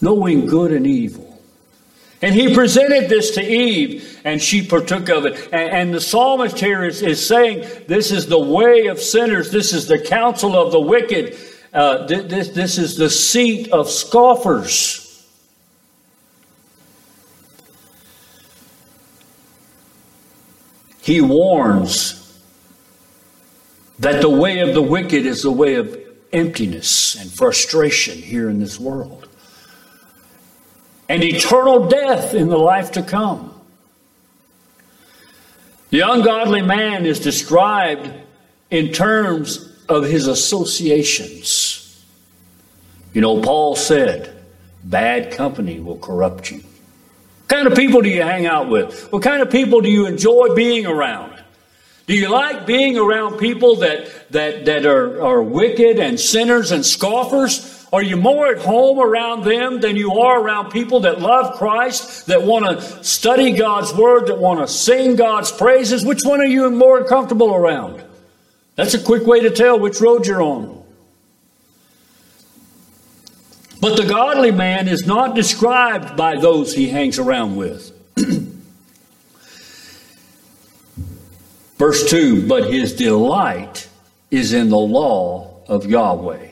Knowing 0.00 0.46
good 0.46 0.72
and 0.72 0.86
evil. 0.86 1.28
And 2.20 2.34
he 2.34 2.54
presented 2.54 3.08
this 3.08 3.32
to 3.32 3.42
Eve, 3.42 4.20
and 4.24 4.42
she 4.42 4.66
partook 4.66 5.08
of 5.08 5.24
it. 5.24 5.48
And, 5.52 5.70
and, 5.70 5.94
the 5.94 6.00
psalmist 6.00 6.58
here 6.58 6.84
is, 6.84 7.00
is 7.00 7.24
saying, 7.24 7.64
This 7.86 8.10
is 8.10 8.26
the 8.26 8.40
way 8.40 8.86
of 8.86 9.00
sinners, 9.00 9.50
this 9.50 9.72
is 9.72 9.86
the 9.86 10.00
counsel 10.00 10.56
of 10.56 10.72
the 10.72 10.80
wicked, 10.80 11.36
uh, 11.72 12.06
this, 12.06 12.48
this 12.48 12.78
is 12.78 12.96
the 12.96 13.10
seat 13.10 13.70
of 13.70 13.88
scoffers. 13.90 15.08
he 21.08 21.22
warns 21.22 22.38
that 23.98 24.20
the 24.20 24.28
way 24.28 24.58
of 24.58 24.74
the 24.74 24.82
wicked 24.82 25.24
is 25.24 25.42
the 25.42 25.50
way 25.50 25.76
of 25.76 25.98
emptiness 26.34 27.14
and 27.14 27.32
frustration 27.32 28.18
here 28.18 28.50
in 28.50 28.60
this 28.60 28.78
world, 28.78 29.26
and 31.08 31.24
eternal 31.24 31.88
death 31.88 32.34
in 32.34 32.48
the 32.48 32.58
life 32.58 32.92
to 32.92 33.02
come. 33.02 33.58
The 35.88 36.00
ungodly 36.00 36.60
man 36.60 37.06
is 37.06 37.18
described 37.18 38.10
in 38.70 38.92
terms 38.92 39.77
of 39.88 40.04
his 40.04 40.26
associations. 40.26 42.04
You 43.12 43.20
know, 43.20 43.40
Paul 43.40 43.74
said, 43.74 44.36
bad 44.84 45.32
company 45.32 45.80
will 45.80 45.98
corrupt 45.98 46.50
you. 46.50 46.58
What 46.58 47.48
kind 47.48 47.66
of 47.66 47.74
people 47.74 48.02
do 48.02 48.08
you 48.08 48.22
hang 48.22 48.46
out 48.46 48.68
with? 48.68 49.10
What 49.10 49.22
kind 49.22 49.42
of 49.42 49.50
people 49.50 49.80
do 49.80 49.90
you 49.90 50.06
enjoy 50.06 50.54
being 50.54 50.86
around? 50.86 51.34
Do 52.06 52.14
you 52.14 52.30
like 52.30 52.66
being 52.66 52.96
around 52.96 53.38
people 53.38 53.76
that, 53.76 54.30
that, 54.30 54.64
that 54.66 54.86
are, 54.86 55.22
are 55.22 55.42
wicked 55.42 55.98
and 55.98 56.18
sinners 56.18 56.72
and 56.72 56.84
scoffers? 56.84 57.86
Are 57.92 58.02
you 58.02 58.16
more 58.16 58.48
at 58.48 58.58
home 58.58 58.98
around 58.98 59.44
them 59.44 59.80
than 59.80 59.96
you 59.96 60.18
are 60.18 60.40
around 60.40 60.70
people 60.70 61.00
that 61.00 61.20
love 61.20 61.56
Christ, 61.56 62.26
that 62.26 62.42
want 62.42 62.66
to 62.66 63.04
study 63.04 63.52
God's 63.52 63.94
Word, 63.94 64.26
that 64.28 64.38
want 64.38 64.60
to 64.60 64.68
sing 64.68 65.16
God's 65.16 65.50
praises? 65.50 66.04
Which 66.04 66.22
one 66.22 66.40
are 66.40 66.46
you 66.46 66.70
more 66.70 67.04
comfortable 67.04 67.54
around? 67.54 68.02
That's 68.78 68.94
a 68.94 69.02
quick 69.02 69.26
way 69.26 69.40
to 69.40 69.50
tell 69.50 69.76
which 69.76 70.00
road 70.00 70.24
you're 70.24 70.40
on. 70.40 70.84
But 73.80 73.96
the 73.96 74.04
godly 74.04 74.52
man 74.52 74.86
is 74.86 75.04
not 75.04 75.34
described 75.34 76.16
by 76.16 76.36
those 76.36 76.72
he 76.72 76.88
hangs 76.88 77.18
around 77.18 77.56
with. 77.56 77.90
Verse 81.76 82.08
2 82.08 82.46
But 82.46 82.72
his 82.72 82.94
delight 82.94 83.88
is 84.30 84.52
in 84.52 84.68
the 84.68 84.78
law 84.78 85.56
of 85.66 85.84
Yahweh, 85.84 86.46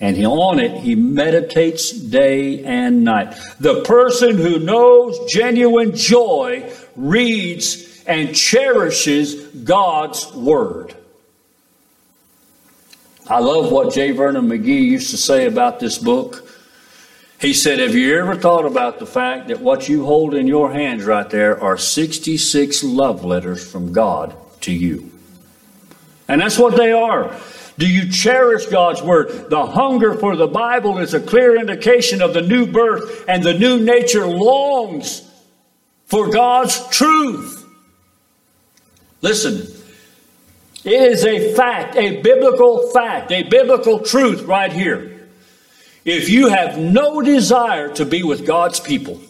and 0.00 0.26
on 0.26 0.60
it 0.60 0.82
he 0.82 0.96
meditates 0.96 1.92
day 1.92 2.62
and 2.62 3.04
night. 3.04 3.34
The 3.58 3.84
person 3.84 4.36
who 4.36 4.58
knows 4.58 5.32
genuine 5.32 5.96
joy 5.96 6.70
reads 6.94 8.04
and 8.06 8.36
cherishes 8.36 9.46
God's 9.64 10.30
word. 10.34 10.94
I 13.30 13.40
love 13.40 13.70
what 13.70 13.92
J. 13.92 14.12
Vernon 14.12 14.48
McGee 14.48 14.84
used 14.84 15.10
to 15.10 15.18
say 15.18 15.46
about 15.46 15.80
this 15.80 15.98
book. 15.98 16.48
He 17.38 17.52
said, 17.52 17.78
Have 17.78 17.94
you 17.94 18.18
ever 18.18 18.34
thought 18.34 18.64
about 18.64 18.98
the 18.98 19.06
fact 19.06 19.48
that 19.48 19.60
what 19.60 19.88
you 19.88 20.06
hold 20.06 20.34
in 20.34 20.46
your 20.46 20.72
hands 20.72 21.04
right 21.04 21.28
there 21.28 21.62
are 21.62 21.76
66 21.76 22.82
love 22.84 23.24
letters 23.24 23.70
from 23.70 23.92
God 23.92 24.34
to 24.62 24.72
you? 24.72 25.12
And 26.26 26.40
that's 26.40 26.58
what 26.58 26.76
they 26.76 26.90
are. 26.90 27.38
Do 27.76 27.86
you 27.86 28.10
cherish 28.10 28.66
God's 28.66 29.02
Word? 29.02 29.50
The 29.50 29.66
hunger 29.66 30.14
for 30.14 30.34
the 30.34 30.48
Bible 30.48 30.98
is 30.98 31.14
a 31.14 31.20
clear 31.20 31.56
indication 31.60 32.22
of 32.22 32.34
the 32.34 32.42
new 32.42 32.66
birth, 32.66 33.24
and 33.28 33.42
the 33.42 33.54
new 33.56 33.78
nature 33.78 34.26
longs 34.26 35.22
for 36.06 36.30
God's 36.30 36.88
truth. 36.88 37.66
Listen, 39.20 39.77
it 40.88 41.12
is 41.12 41.24
a 41.24 41.54
fact, 41.54 41.96
a 41.96 42.22
biblical 42.22 42.90
fact, 42.92 43.30
a 43.30 43.42
biblical 43.42 44.00
truth 44.00 44.42
right 44.42 44.72
here. 44.72 45.28
If 46.04 46.30
you 46.30 46.48
have 46.48 46.78
no 46.78 47.20
desire 47.20 47.92
to 47.94 48.06
be 48.06 48.22
with 48.22 48.46
God's 48.46 48.80
people, 48.80 49.20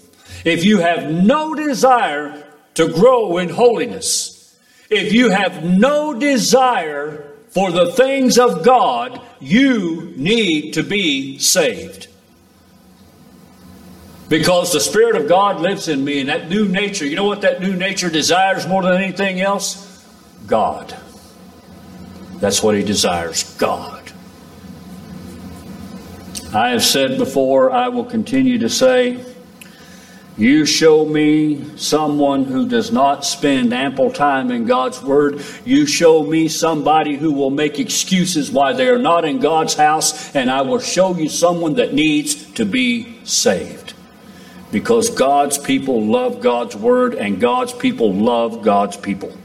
if 0.45 0.65
you 0.65 0.79
have 0.79 1.11
no 1.11 1.55
desire 1.55 2.47
to 2.75 2.93
grow 2.93 3.39
in 3.39 3.49
holiness, 3.49 4.57
if 4.89 5.13
you 5.13 5.31
have 5.31 5.65
no 5.65 6.15
desire 6.15 7.29
for 7.49 7.73
the 7.73 7.91
things 7.91 8.39
of 8.39 8.65
God, 8.65 9.21
you 9.41 10.13
need 10.17 10.75
to 10.75 10.85
be 10.85 11.39
saved. 11.39 12.07
Because 14.29 14.73
the 14.73 14.81
Spirit 14.81 15.17
of 15.17 15.29
God 15.29 15.61
lives 15.61 15.89
in 15.89 16.05
me, 16.05 16.21
and 16.21 16.29
that 16.29 16.49
new 16.49 16.69
nature, 16.69 17.05
you 17.05 17.17
know 17.17 17.25
what 17.25 17.41
that 17.41 17.61
new 17.61 17.75
nature 17.75 18.11
desires 18.11 18.69
more 18.69 18.83
than 18.83 19.03
anything 19.03 19.41
else? 19.41 20.07
God. 20.47 20.95
That's 22.41 22.63
what 22.63 22.75
he 22.75 22.83
desires 22.83 23.55
God. 23.57 24.13
I 26.55 26.71
have 26.71 26.85
said 26.85 27.19
before, 27.19 27.71
I 27.71 27.89
will 27.89 28.05
continue 28.05 28.59
to 28.59 28.71
say, 28.71 29.25
you 30.39 30.67
show 30.67 31.05
me 31.05 31.77
someone 31.77 32.45
who 32.45 32.69
does 32.69 32.93
not 32.93 33.25
spend 33.25 33.75
ample 33.75 34.13
time 34.13 34.53
in 34.53 34.67
God's 34.67 35.03
Word. 35.03 35.45
You 35.65 35.85
show 35.85 36.23
me 36.23 36.47
somebody 36.47 37.17
who 37.17 37.33
will 37.33 37.51
make 37.51 37.81
excuses 37.81 38.49
why 38.49 38.73
they 38.73 38.89
are 38.89 39.01
not 39.01 39.25
in 39.25 39.41
God's 39.41 39.75
house, 39.75 40.33
and 40.37 40.49
I 40.49 40.63
will 40.63 40.79
show 40.79 41.17
you 41.17 41.29
someone 41.29 41.75
that 41.75 41.93
needs 41.93 42.37
to 42.53 42.65
be 42.65 43.19
saved. 43.25 43.95
Because 44.71 45.11
God's 45.11 45.59
people 45.59 46.05
love 46.05 46.41
God's 46.41 46.77
Word, 46.77 47.15
and 47.15 47.41
God's 47.41 47.73
people 47.73 48.15
love 48.15 48.63
God's 48.63 48.97
people. 48.97 49.37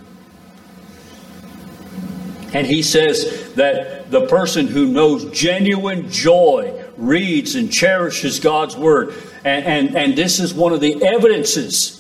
And 2.54 2.68
he 2.68 2.84
says 2.84 3.54
that 3.56 4.12
the 4.12 4.28
person 4.28 4.68
who 4.68 4.88
knows 4.88 5.26
genuine 5.32 6.10
joy 6.12 6.86
reads 6.98 7.56
and 7.56 7.72
cherishes 7.72 8.40
God's 8.40 8.78
word. 8.78 9.16
And, 9.44 9.66
and, 9.66 9.96
and 9.96 10.16
this 10.16 10.40
is 10.40 10.54
one 10.54 10.72
of 10.72 10.80
the 10.80 11.04
evidences. 11.04 12.00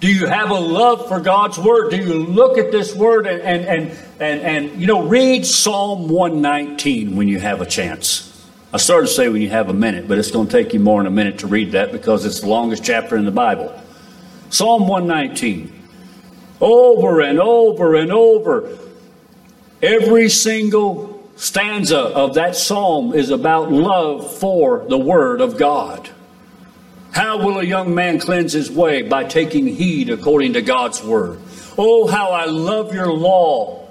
Do 0.00 0.12
you 0.12 0.26
have 0.26 0.50
a 0.50 0.60
love 0.60 1.08
for 1.08 1.20
God's 1.20 1.58
word? 1.58 1.90
Do 1.90 1.96
you 1.96 2.14
look 2.14 2.58
at 2.58 2.70
this 2.70 2.94
word 2.94 3.26
and, 3.26 3.40
and, 3.40 3.64
and, 3.64 3.98
and, 4.20 4.40
and 4.42 4.80
you 4.80 4.86
know, 4.86 5.02
read 5.02 5.44
Psalm 5.44 6.08
119 6.08 7.16
when 7.16 7.26
you 7.26 7.40
have 7.40 7.60
a 7.62 7.66
chance? 7.66 8.26
I 8.72 8.76
started 8.76 9.06
to 9.06 9.12
say 9.14 9.30
when 9.30 9.40
you 9.40 9.48
have 9.48 9.70
a 9.70 9.74
minute, 9.74 10.06
but 10.06 10.18
it's 10.18 10.30
going 10.30 10.46
to 10.46 10.52
take 10.52 10.74
you 10.74 10.80
more 10.80 11.02
than 11.02 11.06
a 11.06 11.14
minute 11.14 11.38
to 11.38 11.46
read 11.46 11.72
that 11.72 11.90
because 11.90 12.26
it's 12.26 12.40
the 12.40 12.48
longest 12.48 12.84
chapter 12.84 13.16
in 13.16 13.24
the 13.24 13.30
Bible. 13.30 13.74
Psalm 14.50 14.86
119. 14.86 15.72
Over 16.60 17.22
and 17.22 17.40
over 17.40 17.94
and 17.94 18.12
over. 18.12 18.78
Every 19.82 20.28
single 20.28 21.22
stanza 21.36 21.98
of 21.98 22.34
that 22.34 22.56
psalm 22.56 23.14
is 23.14 23.30
about 23.30 23.70
love 23.70 24.38
for 24.38 24.84
the 24.88 24.98
Word 24.98 25.40
of 25.40 25.56
God. 25.56 26.10
How 27.12 27.38
will 27.38 27.58
a 27.58 27.64
young 27.64 27.94
man 27.94 28.18
cleanse 28.18 28.52
his 28.52 28.70
way? 28.70 29.02
By 29.02 29.24
taking 29.24 29.66
heed 29.66 30.10
according 30.10 30.54
to 30.54 30.62
God's 30.62 31.02
Word. 31.02 31.40
Oh, 31.76 32.06
how 32.08 32.32
I 32.32 32.46
love 32.46 32.92
your 32.92 33.12
law. 33.12 33.88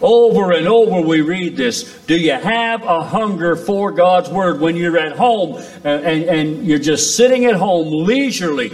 Over 0.00 0.52
and 0.52 0.66
over 0.66 1.00
we 1.00 1.20
read 1.20 1.56
this. 1.56 1.84
Do 2.06 2.18
you 2.18 2.32
have 2.32 2.82
a 2.82 3.02
hunger 3.02 3.54
for 3.54 3.92
God's 3.92 4.28
Word 4.30 4.60
when 4.60 4.76
you're 4.76 4.98
at 4.98 5.16
home 5.16 5.62
and, 5.84 6.04
and, 6.04 6.24
and 6.24 6.66
you're 6.66 6.78
just 6.78 7.16
sitting 7.16 7.44
at 7.44 7.54
home 7.54 7.88
leisurely? 8.04 8.72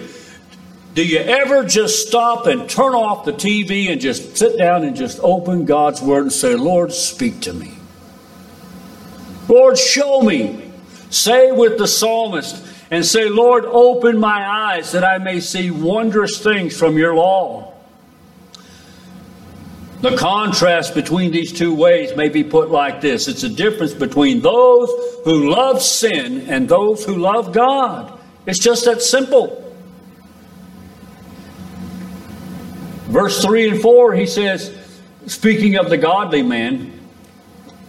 Do 0.99 1.07
you 1.07 1.21
ever 1.21 1.63
just 1.63 2.09
stop 2.09 2.49
and 2.49 2.69
turn 2.69 2.93
off 2.93 3.25
the 3.25 3.33
TV 3.33 3.93
and 3.93 4.01
just 4.01 4.37
sit 4.37 4.59
down 4.59 4.83
and 4.83 4.97
just 4.97 5.21
open 5.23 5.65
God's 5.65 6.03
Word 6.03 6.23
and 6.23 6.33
say, 6.33 6.57
Lord, 6.57 6.93
speak 6.93 7.39
to 7.43 7.53
me? 7.53 7.75
Lord, 9.47 9.79
show 9.79 10.23
me. 10.23 10.73
Say 11.11 11.53
with 11.53 11.79
the 11.79 11.87
psalmist 11.87 12.67
and 12.91 13.07
say, 13.07 13.29
Lord, 13.29 13.65
open 13.67 14.19
my 14.19 14.45
eyes 14.45 14.91
that 14.91 15.05
I 15.05 15.19
may 15.19 15.39
see 15.39 15.71
wondrous 15.71 16.43
things 16.43 16.77
from 16.77 16.99
your 16.99 17.15
law. 17.15 17.75
The 20.01 20.17
contrast 20.17 20.97
between 20.97 21.31
these 21.31 21.53
two 21.53 21.73
ways 21.73 22.17
may 22.17 22.29
be 22.29 22.43
put 22.43 22.73
like 22.73 23.01
this 23.01 23.29
it's 23.29 23.45
a 23.45 23.49
difference 23.49 23.95
between 23.95 24.41
those 24.41 24.91
who 25.25 25.49
love 25.49 25.81
sin 25.81 26.49
and 26.49 26.69
those 26.69 27.05
who 27.05 27.15
love 27.19 27.53
God. 27.53 28.19
It's 28.47 28.59
just 28.59 28.85
that 28.87 29.01
simple. 29.01 29.68
Verse 33.09 33.42
3 33.42 33.71
and 33.71 33.81
4, 33.81 34.14
he 34.14 34.27
says, 34.27 34.77
speaking 35.27 35.77
of 35.77 35.88
the 35.88 35.97
godly 35.97 36.42
man, 36.42 36.92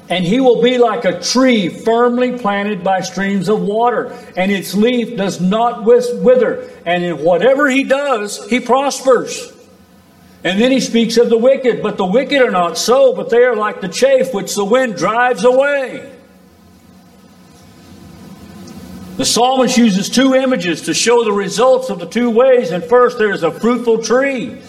and 0.10 0.26
he 0.26 0.40
will 0.40 0.62
be 0.62 0.78
like 0.78 1.06
a 1.06 1.22
tree 1.22 1.70
firmly 1.70 2.40
planted 2.40 2.84
by 2.84 3.02
streams 3.02 3.48
of 3.48 3.62
water, 3.62 4.18
and 4.36 4.52
its 4.52 4.74
leaf 4.74 5.18
does 5.18 5.40
not 5.40 5.84
wither, 5.84 6.70
and 6.86 7.04
in 7.04 7.20
whatever 7.20 7.70
he 7.70 7.84
does, 7.84 8.44
he 8.50 8.60
prospers. 8.60 9.54
And 10.44 10.60
then 10.60 10.72
he 10.72 10.80
speaks 10.80 11.18
of 11.18 11.30
the 11.30 11.38
wicked, 11.38 11.84
but 11.84 11.98
the 11.98 12.06
wicked 12.06 12.42
are 12.42 12.50
not 12.50 12.78
so, 12.78 13.14
but 13.14 13.30
they 13.30 13.44
are 13.44 13.58
like 13.58 13.82
the 13.82 13.90
chaff 13.90 14.34
which 14.34 14.56
the 14.56 14.64
wind 14.64 14.96
drives 14.96 15.44
away. 15.44 16.16
The 19.18 19.26
psalmist 19.26 19.78
uses 19.78 20.10
two 20.10 20.34
images 20.34 20.84
to 20.84 20.94
show 20.94 21.26
the 21.26 21.34
results 21.34 21.90
of 21.90 22.00
the 22.00 22.06
two 22.06 22.30
ways. 22.30 22.72
And 22.72 22.82
first, 22.82 23.18
there 23.18 23.34
is 23.34 23.44
a 23.44 23.52
fruitful 23.52 24.02
tree. 24.02 24.62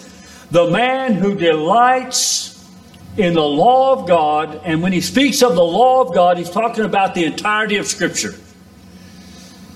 The 0.51 0.69
man 0.69 1.13
who 1.13 1.33
delights 1.33 2.69
in 3.15 3.33
the 3.33 3.41
law 3.41 3.93
of 3.93 4.07
God, 4.07 4.59
and 4.65 4.83
when 4.83 4.91
he 4.91 4.99
speaks 4.99 5.41
of 5.41 5.55
the 5.55 5.63
law 5.63 6.01
of 6.01 6.13
God, 6.13 6.37
he's 6.37 6.49
talking 6.49 6.83
about 6.83 7.15
the 7.15 7.23
entirety 7.23 7.77
of 7.77 7.87
Scripture. 7.87 8.35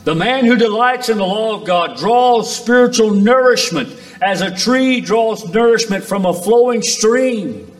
The 0.03 0.15
man 0.15 0.45
who 0.45 0.57
delights 0.57 1.07
in 1.07 1.17
the 1.17 1.25
law 1.25 1.55
of 1.55 1.65
God 1.65 1.97
draws 1.97 2.53
spiritual 2.53 3.11
nourishment 3.11 3.89
as 4.21 4.41
a 4.41 4.53
tree 4.53 4.99
draws 4.99 5.47
nourishment 5.53 6.03
from 6.03 6.25
a 6.25 6.33
flowing 6.33 6.81
stream. 6.81 7.71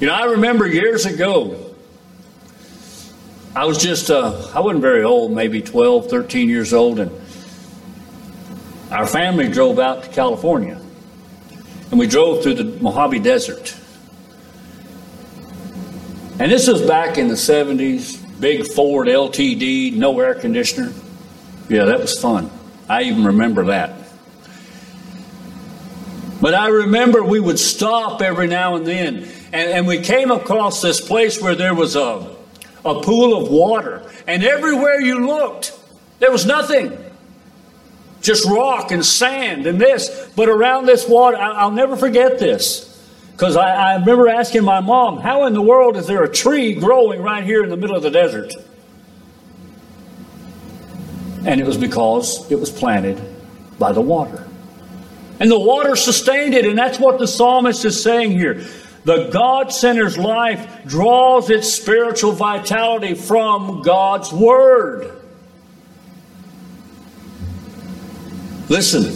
You 0.00 0.08
know, 0.08 0.14
I 0.14 0.24
remember 0.24 0.66
years 0.66 1.06
ago, 1.06 1.74
I 3.54 3.66
was 3.66 3.78
just, 3.78 4.10
uh, 4.10 4.50
I 4.52 4.60
wasn't 4.60 4.82
very 4.82 5.04
old, 5.04 5.30
maybe 5.30 5.62
12, 5.62 6.10
13 6.10 6.48
years 6.48 6.72
old, 6.74 6.98
and 6.98 7.12
our 8.90 9.06
family 9.06 9.48
drove 9.48 9.78
out 9.78 10.02
to 10.02 10.08
California 10.10 10.80
and 11.90 11.98
we 11.98 12.06
drove 12.06 12.42
through 12.42 12.54
the 12.54 12.64
Mojave 12.64 13.18
Desert. 13.20 13.76
And 16.38 16.52
this 16.52 16.68
was 16.68 16.82
back 16.82 17.18
in 17.18 17.28
the 17.28 17.34
70s, 17.34 18.40
big 18.40 18.66
Ford 18.66 19.08
LTD, 19.08 19.94
no 19.94 20.18
air 20.20 20.34
conditioner. 20.34 20.92
Yeah, 21.68 21.84
that 21.86 21.98
was 22.00 22.18
fun. 22.20 22.50
I 22.88 23.02
even 23.02 23.24
remember 23.24 23.66
that. 23.66 23.94
But 26.40 26.54
I 26.54 26.68
remember 26.68 27.24
we 27.24 27.40
would 27.40 27.58
stop 27.58 28.22
every 28.22 28.46
now 28.46 28.76
and 28.76 28.86
then, 28.86 29.16
and, 29.52 29.70
and 29.70 29.86
we 29.86 30.00
came 30.00 30.30
across 30.30 30.80
this 30.80 31.00
place 31.00 31.40
where 31.40 31.56
there 31.56 31.74
was 31.74 31.96
a, 31.96 32.36
a 32.84 33.00
pool 33.00 33.36
of 33.36 33.50
water, 33.50 34.08
and 34.26 34.44
everywhere 34.44 35.00
you 35.00 35.26
looked, 35.26 35.76
there 36.20 36.30
was 36.30 36.46
nothing 36.46 36.96
just 38.20 38.46
rock 38.46 38.90
and 38.90 39.04
sand 39.04 39.66
and 39.66 39.80
this. 39.80 40.30
But 40.34 40.48
around 40.48 40.86
this 40.86 41.08
water, 41.08 41.36
I'll 41.36 41.70
never 41.70 41.96
forget 41.96 42.38
this. 42.38 42.84
Because 43.32 43.56
I, 43.56 43.92
I, 43.92 43.94
remember 43.94 44.28
asking 44.28 44.64
my 44.64 44.80
mom, 44.80 45.18
how 45.18 45.44
in 45.44 45.54
the 45.54 45.62
world 45.62 45.96
is 45.96 46.08
there 46.08 46.24
a 46.24 46.28
tree 46.28 46.74
growing 46.74 47.22
right 47.22 47.44
here 47.44 47.62
in 47.62 47.70
the 47.70 47.76
middle 47.76 47.94
of 47.94 48.02
the 48.02 48.10
desert? 48.10 48.52
And 51.46 51.60
it 51.60 51.66
was 51.66 51.76
because 51.76 52.50
it 52.50 52.58
was 52.58 52.70
planted 52.70 53.20
by 53.78 53.92
the 53.92 54.00
water. 54.00 54.44
And 55.38 55.48
the 55.48 55.58
water 55.58 55.94
sustained 55.94 56.54
it, 56.54 56.66
and 56.66 56.76
that's 56.76 56.98
what 56.98 57.20
the 57.20 57.28
psalmist 57.28 57.84
is 57.84 58.02
saying 58.02 58.32
here. 58.32 58.66
The 59.04 59.28
God 59.28 59.72
center's 59.72 60.18
life 60.18 60.84
draws 60.86 61.48
its 61.48 61.72
spiritual 61.72 62.32
vitality 62.32 63.14
from 63.14 63.82
God's 63.82 64.32
Word. 64.32 65.17
Listen, 68.68 69.14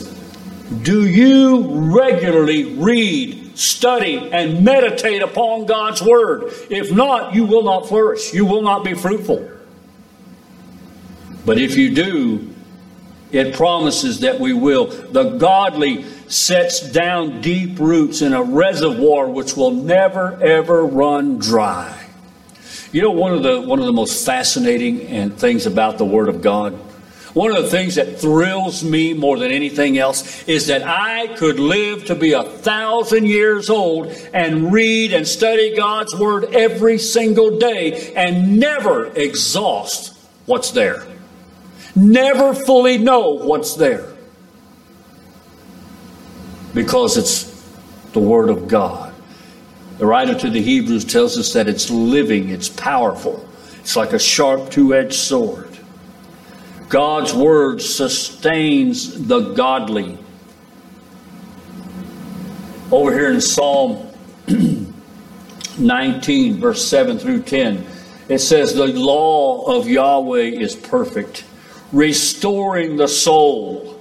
do 0.83 1.07
you 1.07 1.69
regularly 1.95 2.75
read, 2.77 3.59
study, 3.59 4.31
and 4.33 4.65
meditate 4.65 5.21
upon 5.21 5.67
God's 5.67 6.01
Word? 6.01 6.53
If 6.71 6.91
not, 6.91 7.35
you 7.35 7.45
will 7.45 7.63
not 7.63 7.87
flourish. 7.87 8.33
You 8.33 8.47
will 8.47 8.63
not 8.63 8.83
be 8.83 8.95
fruitful. 8.95 9.51
But 11.45 11.59
if 11.59 11.77
you 11.77 11.95
do, 11.95 12.55
it 13.31 13.55
promises 13.55 14.21
that 14.21 14.41
we 14.41 14.55
will. 14.55 14.87
The 14.87 15.37
godly 15.37 16.05
sets 16.29 16.81
down 16.91 17.43
deep 17.43 17.79
roots 17.79 18.23
in 18.23 18.33
a 18.33 18.43
reservoir 18.43 19.29
which 19.29 19.55
will 19.55 19.73
never 19.73 20.43
ever 20.43 20.87
run 20.87 21.39
dry. 21.39 21.99
You 22.91 23.03
know 23.03 23.11
one 23.11 23.33
of 23.33 23.43
the 23.43 23.61
one 23.61 23.79
of 23.81 23.87
the 23.87 23.93
most 23.93 24.25
fascinating 24.25 25.03
and 25.09 25.37
things 25.37 25.67
about 25.67 25.99
the 25.99 26.05
word 26.05 26.29
of 26.29 26.41
God 26.41 26.79
one 27.35 27.57
of 27.57 27.63
the 27.63 27.71
things 27.71 27.95
that 27.95 28.21
thrills 28.21 28.85
me 28.85 29.15
more 29.15 29.39
than 29.39 29.51
anything 29.53 29.97
else 29.97 30.47
is 30.47 30.67
that 30.67 30.83
I 30.83 31.29
could 31.37 31.59
live 31.59 32.05
to 32.07 32.15
be 32.15 32.33
a 32.33 32.43
thousand 32.43 33.27
years 33.27 33.71
old 33.71 34.09
and 34.35 34.71
read 34.71 35.15
and 35.15 35.27
study 35.27 35.75
God's 35.75 36.15
Word 36.15 36.55
every 36.55 36.99
single 36.99 37.59
day 37.59 38.13
and 38.15 38.59
never 38.59 39.07
exhaust 39.07 40.15
what's 40.45 40.73
there. 40.73 41.07
Never 41.97 42.53
fully 42.53 42.99
know 42.99 43.31
what's 43.31 43.77
there. 43.77 44.13
Because 46.75 47.17
it's 47.17 47.45
the 48.13 48.21
Word 48.21 48.51
of 48.51 48.69
God. 48.69 49.15
The 49.97 50.05
writer 50.07 50.35
to 50.35 50.51
the 50.51 50.61
Hebrews 50.61 51.07
tells 51.07 51.39
us 51.39 51.53
that 51.55 51.67
it's 51.67 51.91
living, 51.91 52.51
it's 52.51 52.69
powerful, 52.69 53.47
it's 53.81 53.97
like 53.97 54.13
a 54.13 54.19
sharp 54.19 54.71
two 54.71 54.95
edged 54.95 55.15
sword. 55.15 55.72
God's 56.93 57.33
word 57.33 57.81
sustains 57.81 59.27
the 59.27 59.55
godly. 59.55 60.19
Over 62.91 63.11
here 63.11 63.31
in 63.33 63.41
Psalm 63.41 64.07
19, 65.79 66.61
verse 66.61 66.87
7 66.87 67.19
through 67.19 67.45
10, 67.45 67.87
it 68.29 68.41
says, 68.41 68.75
The 68.75 68.89
law 68.89 69.75
of 69.75 69.89
Yahweh 69.89 70.51
is 70.61 70.77
perfect, 70.77 71.47
restoring 71.93 72.99
the 72.99 73.09
soul. 73.09 73.99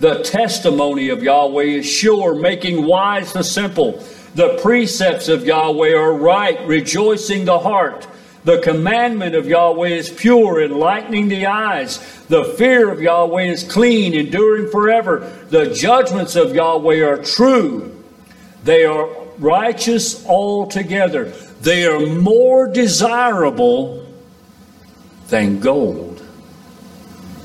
The 0.00 0.22
testimony 0.22 1.08
of 1.08 1.22
Yahweh 1.22 1.64
is 1.64 1.86
sure, 1.86 2.34
making 2.34 2.84
wise 2.84 3.32
the 3.32 3.42
simple. 3.42 4.04
The 4.34 4.58
precepts 4.60 5.28
of 5.28 5.46
Yahweh 5.46 5.94
are 5.94 6.12
right, 6.12 6.60
rejoicing 6.66 7.46
the 7.46 7.58
heart. 7.58 8.06
The 8.44 8.58
commandment 8.58 9.34
of 9.34 9.46
Yahweh 9.46 9.88
is 9.88 10.10
pure, 10.10 10.62
enlightening 10.62 11.28
the 11.28 11.46
eyes. 11.46 11.98
The 12.28 12.44
fear 12.44 12.90
of 12.90 13.00
Yahweh 13.00 13.44
is 13.44 13.64
clean, 13.64 14.12
enduring 14.12 14.70
forever. 14.70 15.30
The 15.48 15.72
judgments 15.72 16.36
of 16.36 16.54
Yahweh 16.54 17.02
are 17.02 17.16
true. 17.16 17.90
They 18.62 18.84
are 18.84 19.08
righteous 19.38 20.26
altogether. 20.26 21.32
They 21.62 21.86
are 21.86 22.04
more 22.04 22.66
desirable 22.66 24.06
than 25.28 25.60
gold, 25.60 26.22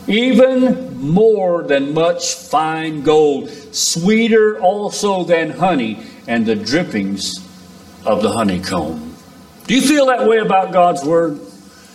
even 0.07 0.97
more 0.99 1.63
than 1.63 1.93
much 1.93 2.33
fine 2.33 3.03
gold, 3.03 3.49
sweeter 3.73 4.59
also 4.59 5.23
than 5.23 5.51
honey 5.51 6.03
and 6.27 6.45
the 6.45 6.55
drippings 6.55 7.39
of 8.05 8.21
the 8.21 8.31
honeycomb. 8.31 9.08
Do 9.69 9.75
you 9.75 9.81
feel 9.83 10.07
that 10.07 10.27
way 10.27 10.39
about 10.39 10.71
God's 10.71 11.03
Word? 11.03 11.39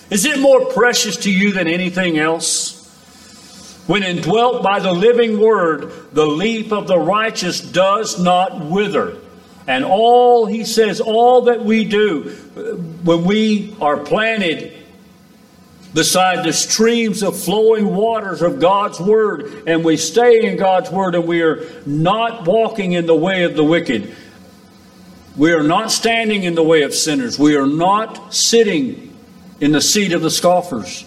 Is 0.09 0.25
it 0.25 0.39
more 0.39 0.67
precious 0.67 1.17
to 1.25 1.31
you 1.33 1.51
than 1.51 1.67
anything 1.67 2.21
else? 2.21 2.81
When 3.89 4.05
indwelt 4.05 4.63
by 4.63 4.79
the 4.79 4.93
living 4.93 5.41
Word, 5.41 5.91
the 6.13 6.25
leaf 6.25 6.73
of 6.73 6.87
the 6.87 7.01
righteous 7.01 7.61
does 7.61 8.23
not 8.23 8.65
wither. 8.65 9.17
And 9.67 9.85
all, 9.85 10.47
he 10.47 10.65
says, 10.65 11.01
all 11.01 11.47
that 11.47 11.65
we 11.65 11.85
do 11.85 12.31
when 13.03 13.25
we 13.25 13.77
are 13.81 13.97
planted 13.97 14.73
beside 15.93 16.45
the 16.45 16.53
streams 16.53 17.25
of 17.25 17.37
flowing 17.37 17.93
waters 17.93 18.41
of 18.41 18.61
God's 18.61 19.01
Word, 19.01 19.65
and 19.67 19.85
we 19.85 19.97
stay 19.97 20.45
in 20.45 20.57
God's 20.57 20.93
Word, 20.93 21.17
and 21.17 21.27
we 21.27 21.43
are 21.43 21.69
not 21.87 22.47
walking 22.47 22.93
in 22.93 23.07
the 23.07 23.17
way 23.17 23.43
of 23.43 23.57
the 23.57 23.65
wicked, 23.65 24.15
we 25.37 25.53
are 25.53 25.63
not 25.63 25.91
standing 25.91 26.45
in 26.45 26.55
the 26.55 26.63
way 26.63 26.83
of 26.83 26.95
sinners. 26.95 27.39
We 27.39 27.57
are 27.57 27.67
not 27.67 28.33
sitting 28.33 29.17
in 29.61 29.73
the 29.73 29.81
seat 29.81 30.13
of 30.13 30.23
the 30.23 30.31
scoffers. 30.31 31.05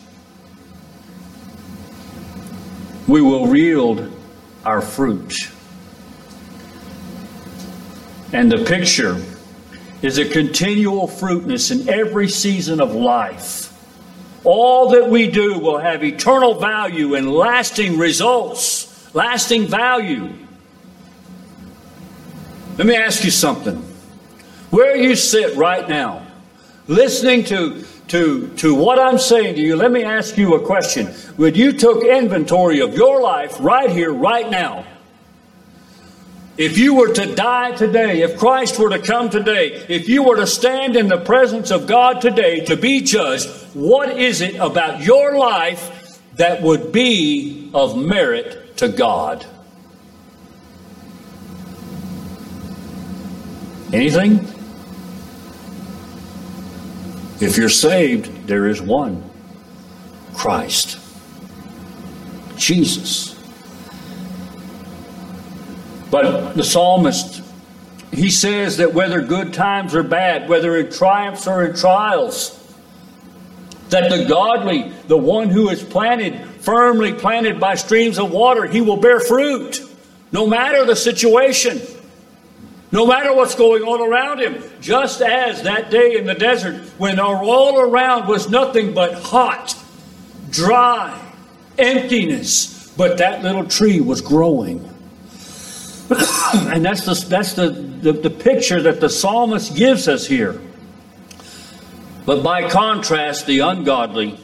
We 3.08 3.22
will 3.22 3.56
yield 3.56 4.12
our 4.66 4.82
fruit. 4.82 5.50
And 8.34 8.52
the 8.52 8.66
picture 8.66 9.24
is 10.02 10.18
a 10.18 10.28
continual 10.28 11.08
fruitness 11.08 11.72
in 11.72 11.88
every 11.88 12.28
season 12.28 12.82
of 12.82 12.94
life. 12.94 13.74
All 14.44 14.90
that 14.90 15.10
we 15.10 15.32
do 15.32 15.58
will 15.58 15.80
have 15.80 16.04
eternal 16.04 16.60
value 16.60 17.16
and 17.16 17.32
lasting 17.32 17.98
results, 17.98 19.14
lasting 19.16 19.68
value. 19.68 20.34
Let 22.78 22.86
me 22.86 22.96
ask 22.96 23.24
you 23.24 23.32
something. 23.32 23.87
Where 24.70 24.98
you 24.98 25.16
sit 25.16 25.56
right 25.56 25.88
now, 25.88 26.26
listening 26.88 27.44
to, 27.46 27.86
to, 28.10 28.50
to 28.58 28.76
what 28.76 29.00
I'm 29.00 29.18
saying 29.18 29.56
to 29.56 29.62
you, 29.62 29.76
let 29.76 29.92
me 29.92 30.04
ask 30.04 30.38
you 30.38 30.56
a 30.56 30.66
question. 30.66 31.14
Would 31.38 31.56
you 31.56 31.72
took 31.72 32.04
inventory 32.04 32.82
of 32.82 32.94
your 32.94 33.22
life 33.22 33.58
right 33.60 33.90
here, 33.90 34.12
right 34.12 34.50
now, 34.50 34.86
if 36.58 36.80
you 36.80 36.96
were 36.96 37.14
to 37.14 37.36
die 37.36 37.76
today, 37.76 38.24
if 38.24 38.40
Christ 38.40 38.80
were 38.80 38.90
to 38.90 38.98
come 38.98 39.30
today, 39.30 39.86
if 39.90 40.10
you 40.10 40.24
were 40.24 40.38
to 40.38 40.48
stand 40.48 40.96
in 40.96 41.08
the 41.08 41.20
presence 41.20 41.70
of 41.70 41.86
God 41.86 42.20
today 42.20 42.62
to 42.66 42.76
be 42.76 43.02
judged, 43.02 43.48
what 43.76 44.18
is 44.18 44.42
it 44.42 44.56
about 44.56 45.04
your 45.04 45.38
life 45.38 46.20
that 46.34 46.64
would 46.64 46.92
be 46.92 47.70
of 47.76 47.96
merit 47.96 48.76
to 48.78 48.90
God? 48.90 49.46
Anything? 53.94 54.57
If 57.40 57.56
you're 57.56 57.70
saved, 57.70 58.48
there 58.48 58.68
is 58.68 58.82
one 58.82 59.24
Christ, 60.34 61.00
Jesus. 62.58 63.36
But 66.10 66.54
the 66.54 66.64
psalmist, 66.64 67.44
he 68.12 68.30
says 68.30 68.78
that 68.78 68.94
whether 68.94 69.22
good 69.22 69.54
times 69.54 69.94
or 69.94 70.04
bad, 70.04 70.50
whether 70.50 70.78
in 70.78 70.92
triumphs 70.92 71.48
or 71.48 71.66
in 71.66 71.76
trials, 71.76 72.54
that 73.90 74.10
the 74.10 74.26
godly, 74.26 74.92
the 75.08 75.18
one 75.18 75.50
who 75.50 75.70
is 75.70 75.84
planted, 75.84 76.44
firmly 76.62 77.14
planted 77.14 77.60
by 77.60 77.76
streams 77.76 78.18
of 78.18 78.32
water, 78.32 78.66
he 78.66 78.82
will 78.82 78.98
bear 78.98 79.20
fruit, 79.20 79.80
no 80.32 80.48
matter 80.48 80.86
the 80.86 80.96
situation. 80.96 81.82
No 82.92 83.06
matter 83.06 83.34
what's 83.34 83.56
going 83.56 83.84
on 83.84 84.02
around 84.02 84.40
him, 84.40 84.64
just 84.80 85.22
as 85.22 85.64
that 85.64 85.92
day 85.92 86.18
in 86.18 86.26
the 86.26 86.34
desert 86.34 86.76
when 86.98 87.20
all 87.20 87.80
around 87.80 88.28
was 88.28 88.50
nothing 88.50 88.94
but 88.94 89.14
hot, 89.14 89.76
dry, 90.50 91.20
emptiness, 91.78 92.94
but 92.96 93.18
that 93.18 93.44
little 93.44 93.66
tree 93.66 94.00
was 94.00 94.22
growing. 94.22 94.80
and 96.54 96.86
that's 96.86 97.06
the, 97.06 97.26
that's 97.28 97.54
the, 97.54 97.70
the, 97.70 98.14
the 98.14 98.30
picture 98.30 98.82
that 98.82 99.02
the 99.02 99.10
psalmist 99.10 99.76
gives 99.76 100.08
us 100.08 100.26
here. 100.26 100.62
But 102.26 102.44
by 102.44 102.70
contrast, 102.70 103.46
the 103.46 103.60
ungodly, 103.60 104.40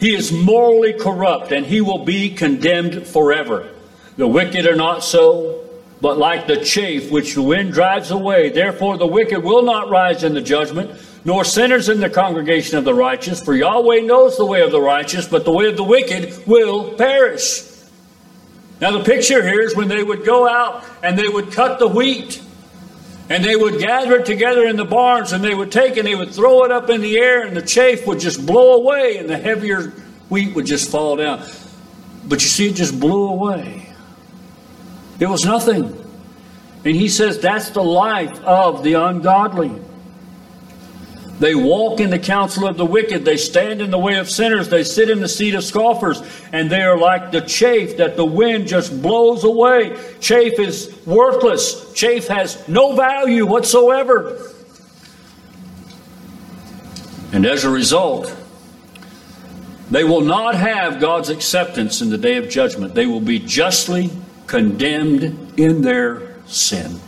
he 0.00 0.14
is 0.14 0.32
morally 0.32 0.92
corrupt 0.92 1.52
and 1.52 1.66
he 1.66 1.80
will 1.80 2.04
be 2.04 2.34
condemned 2.34 3.06
forever. 3.06 3.72
The 4.16 4.26
wicked 4.26 4.66
are 4.66 4.76
not 4.76 5.04
so, 5.04 5.67
but 6.00 6.18
like 6.18 6.46
the 6.46 6.56
chaff 6.56 7.10
which 7.10 7.34
the 7.34 7.42
wind 7.42 7.72
drives 7.72 8.10
away. 8.10 8.50
Therefore, 8.50 8.96
the 8.96 9.06
wicked 9.06 9.42
will 9.42 9.62
not 9.62 9.90
rise 9.90 10.22
in 10.22 10.34
the 10.34 10.40
judgment, 10.40 11.00
nor 11.24 11.44
sinners 11.44 11.88
in 11.88 12.00
the 12.00 12.10
congregation 12.10 12.78
of 12.78 12.84
the 12.84 12.94
righteous. 12.94 13.42
For 13.42 13.54
Yahweh 13.54 14.00
knows 14.00 14.36
the 14.36 14.46
way 14.46 14.62
of 14.62 14.70
the 14.70 14.80
righteous, 14.80 15.26
but 15.26 15.44
the 15.44 15.52
way 15.52 15.66
of 15.66 15.76
the 15.76 15.84
wicked 15.84 16.46
will 16.46 16.94
perish. 16.94 17.62
Now, 18.80 18.92
the 18.92 19.02
picture 19.02 19.42
here 19.42 19.60
is 19.60 19.74
when 19.74 19.88
they 19.88 20.04
would 20.04 20.24
go 20.24 20.48
out 20.48 20.84
and 21.02 21.18
they 21.18 21.28
would 21.28 21.50
cut 21.52 21.78
the 21.78 21.88
wheat. 21.88 22.42
And 23.30 23.44
they 23.44 23.56
would 23.56 23.78
gather 23.78 24.20
it 24.20 24.24
together 24.24 24.64
in 24.66 24.76
the 24.76 24.86
barns 24.86 25.32
and 25.32 25.44
they 25.44 25.54
would 25.54 25.70
take 25.70 25.98
and 25.98 26.06
they 26.06 26.14
would 26.14 26.32
throw 26.32 26.64
it 26.64 26.70
up 26.70 26.88
in 26.88 27.02
the 27.02 27.18
air 27.18 27.44
and 27.44 27.54
the 27.54 27.60
chaff 27.60 28.06
would 28.06 28.20
just 28.20 28.46
blow 28.46 28.72
away 28.72 29.18
and 29.18 29.28
the 29.28 29.36
heavier 29.36 29.92
wheat 30.30 30.54
would 30.54 30.64
just 30.64 30.90
fall 30.90 31.16
down. 31.16 31.46
But 32.24 32.40
you 32.42 32.48
see, 32.48 32.70
it 32.70 32.76
just 32.76 32.98
blew 32.98 33.28
away. 33.28 33.87
It 35.18 35.26
was 35.26 35.44
nothing. 35.44 36.04
And 36.84 36.94
he 36.94 37.08
says 37.08 37.40
that's 37.40 37.70
the 37.70 37.82
life 37.82 38.40
of 38.44 38.82
the 38.82 38.94
ungodly. 38.94 39.72
They 41.40 41.54
walk 41.54 42.00
in 42.00 42.10
the 42.10 42.18
counsel 42.18 42.66
of 42.66 42.76
the 42.76 42.84
wicked. 42.84 43.24
They 43.24 43.36
stand 43.36 43.80
in 43.80 43.90
the 43.92 43.98
way 43.98 44.18
of 44.18 44.28
sinners. 44.28 44.68
They 44.68 44.82
sit 44.82 45.08
in 45.08 45.20
the 45.20 45.28
seat 45.28 45.54
of 45.54 45.62
scoffers. 45.62 46.20
And 46.52 46.68
they 46.68 46.82
are 46.82 46.98
like 46.98 47.30
the 47.30 47.40
chaff 47.42 47.96
that 47.98 48.16
the 48.16 48.24
wind 48.24 48.66
just 48.66 49.00
blows 49.00 49.44
away. 49.44 49.96
Chaff 50.18 50.58
is 50.58 50.92
worthless. 51.06 51.92
Chaff 51.92 52.26
has 52.26 52.68
no 52.68 52.96
value 52.96 53.46
whatsoever. 53.46 54.36
And 57.32 57.46
as 57.46 57.62
a 57.64 57.70
result, 57.70 58.34
They 59.90 60.04
will 60.04 60.20
not 60.20 60.54
have 60.54 61.00
God's 61.00 61.30
acceptance 61.30 62.02
in 62.02 62.10
the 62.10 62.18
day 62.18 62.36
of 62.36 62.48
judgment. 62.50 62.94
They 62.94 63.06
will 63.06 63.20
be 63.20 63.38
justly 63.38 64.10
condemned 64.48 65.58
in 65.58 65.82
their 65.82 66.34
sin. 66.46 66.98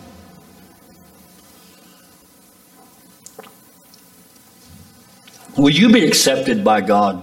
Will 5.57 5.71
you 5.71 5.91
be 5.91 6.07
accepted 6.07 6.63
by 6.63 6.81
God? 6.81 7.23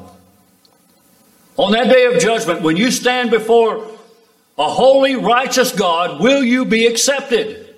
On 1.56 1.72
that 1.72 1.92
day 1.92 2.06
of 2.06 2.22
judgment, 2.22 2.62
when 2.62 2.76
you 2.78 2.92
stand 2.92 3.32
before 3.32 3.88
a 4.58 4.70
holy, 4.70 5.16
righteous 5.16 5.72
God, 5.72 6.20
will 6.20 6.44
you 6.44 6.66
be 6.66 6.86
accepted? 6.86 7.76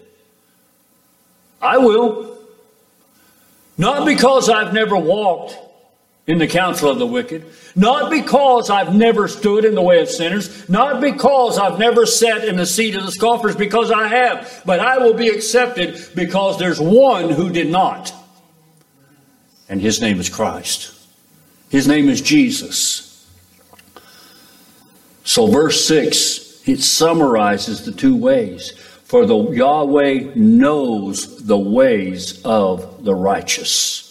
I 1.62 1.78
will. 1.78 2.38
Not 3.78 4.06
because 4.06 4.49
I've 4.49 4.73
never 4.73 4.97
walked 4.97 5.58
in 6.30 6.38
the 6.38 6.46
counsel 6.46 6.92
of 6.92 7.00
the 7.00 7.08
wicked, 7.08 7.44
not 7.76 8.12
because 8.12 8.70
I've 8.70 8.94
never 8.94 9.28
stood 9.28 9.65
in 9.65 9.74
the 9.74 9.82
way 9.82 10.00
of 10.00 10.08
sinners, 10.08 10.70
not 10.70 11.02
because 11.02 11.58
I've 11.58 11.80
never 11.80 12.06
sat 12.06 12.46
in 12.46 12.56
the 12.56 12.68
seat 12.68 12.96
of 12.96 13.04
the 13.04 13.12
scoffers, 13.12 13.56
because 13.56 13.89
I 13.89 14.08
have, 14.08 14.62
but 14.63 14.80
I 14.80 15.00
will 15.00 15.15
be 15.15 15.30
accepted 15.30 16.00
because 16.13 16.60
there's 16.60 16.80
one 16.80 17.32
who 17.32 17.50
did 17.50 17.72
not. 17.72 18.13
And 19.68 19.82
his 19.82 20.02
name 20.02 20.20
is 20.20 20.30
Christ. 20.30 20.94
His 21.70 21.88
name 21.88 22.08
is 22.08 22.22
Jesus. 22.22 23.28
So, 25.24 25.48
verse 25.48 25.84
6, 25.86 26.62
it 26.68 26.82
summarizes 26.82 27.86
the 27.86 27.92
two 27.92 28.15
ways. 28.15 28.74
For 29.06 29.26
the 29.26 29.36
Yahweh 29.36 30.34
knows 30.36 31.44
the 31.44 31.58
ways 31.58 32.39
of 32.46 33.04
the 33.04 33.15
righteous. 33.15 34.09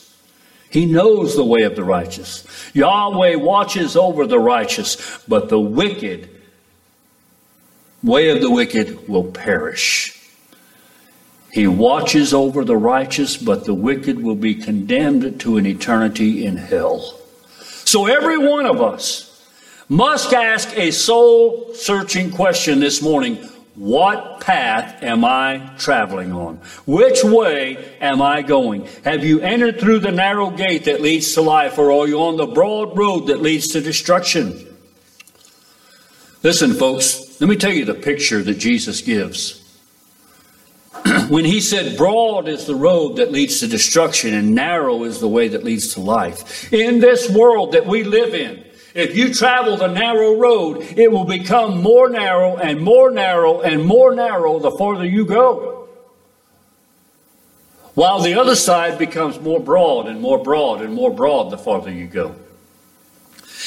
He 0.70 0.86
knows 0.86 1.34
the 1.34 1.44
way 1.44 1.62
of 1.62 1.76
the 1.76 1.84
righteous. 1.84 2.44
Yahweh 2.74 3.36
watches 3.36 3.96
over 3.96 4.26
the 4.26 4.38
righteous, 4.38 5.22
but 5.26 5.48
the 5.48 5.60
wicked, 5.60 6.28
way 8.02 8.30
of 8.30 8.40
the 8.40 8.50
wicked 8.50 9.08
will 9.08 9.24
perish. 9.32 10.14
He 11.50 11.66
watches 11.66 12.34
over 12.34 12.64
the 12.64 12.76
righteous, 12.76 13.36
but 13.36 13.64
the 13.64 13.74
wicked 13.74 14.22
will 14.22 14.36
be 14.36 14.54
condemned 14.54 15.40
to 15.40 15.56
an 15.56 15.66
eternity 15.66 16.44
in 16.44 16.56
hell. 16.56 17.18
So 17.60 18.06
every 18.06 18.36
one 18.36 18.66
of 18.66 18.82
us 18.82 19.24
must 19.88 20.34
ask 20.34 20.76
a 20.76 20.90
soul 20.90 21.72
searching 21.72 22.30
question 22.30 22.80
this 22.80 23.00
morning. 23.00 23.48
What 23.78 24.40
path 24.40 25.04
am 25.04 25.24
I 25.24 25.70
traveling 25.78 26.32
on? 26.32 26.56
Which 26.84 27.22
way 27.22 27.76
am 28.00 28.20
I 28.20 28.42
going? 28.42 28.88
Have 29.04 29.24
you 29.24 29.38
entered 29.38 29.78
through 29.78 30.00
the 30.00 30.10
narrow 30.10 30.50
gate 30.50 30.86
that 30.86 31.00
leads 31.00 31.32
to 31.34 31.42
life, 31.42 31.78
or 31.78 31.92
are 31.92 32.08
you 32.08 32.20
on 32.20 32.36
the 32.36 32.46
broad 32.46 32.98
road 32.98 33.28
that 33.28 33.40
leads 33.40 33.68
to 33.68 33.80
destruction? 33.80 34.66
Listen, 36.42 36.74
folks, 36.74 37.40
let 37.40 37.48
me 37.48 37.54
tell 37.54 37.72
you 37.72 37.84
the 37.84 37.94
picture 37.94 38.42
that 38.42 38.58
Jesus 38.58 39.00
gives. 39.00 39.64
when 41.28 41.44
he 41.44 41.60
said, 41.60 41.96
Broad 41.96 42.48
is 42.48 42.66
the 42.66 42.74
road 42.74 43.16
that 43.16 43.30
leads 43.30 43.60
to 43.60 43.68
destruction, 43.68 44.34
and 44.34 44.56
narrow 44.56 45.04
is 45.04 45.20
the 45.20 45.28
way 45.28 45.46
that 45.46 45.62
leads 45.62 45.94
to 45.94 46.00
life. 46.00 46.72
In 46.72 46.98
this 46.98 47.30
world 47.30 47.72
that 47.72 47.86
we 47.86 48.02
live 48.02 48.34
in, 48.34 48.64
if 48.98 49.16
you 49.16 49.32
travel 49.32 49.76
the 49.76 49.86
narrow 49.86 50.34
road, 50.34 50.82
it 50.96 51.12
will 51.12 51.24
become 51.24 51.80
more 51.80 52.08
narrow 52.08 52.56
and 52.56 52.80
more 52.80 53.10
narrow 53.12 53.60
and 53.60 53.84
more 53.84 54.12
narrow 54.12 54.58
the 54.58 54.72
farther 54.72 55.06
you 55.06 55.24
go. 55.24 55.88
While 57.94 58.20
the 58.20 58.34
other 58.34 58.56
side 58.56 58.98
becomes 58.98 59.40
more 59.40 59.60
broad 59.60 60.08
and 60.08 60.20
more 60.20 60.42
broad 60.42 60.82
and 60.82 60.92
more 60.94 61.12
broad 61.12 61.50
the 61.50 61.58
farther 61.58 61.92
you 61.92 62.06
go. 62.06 62.34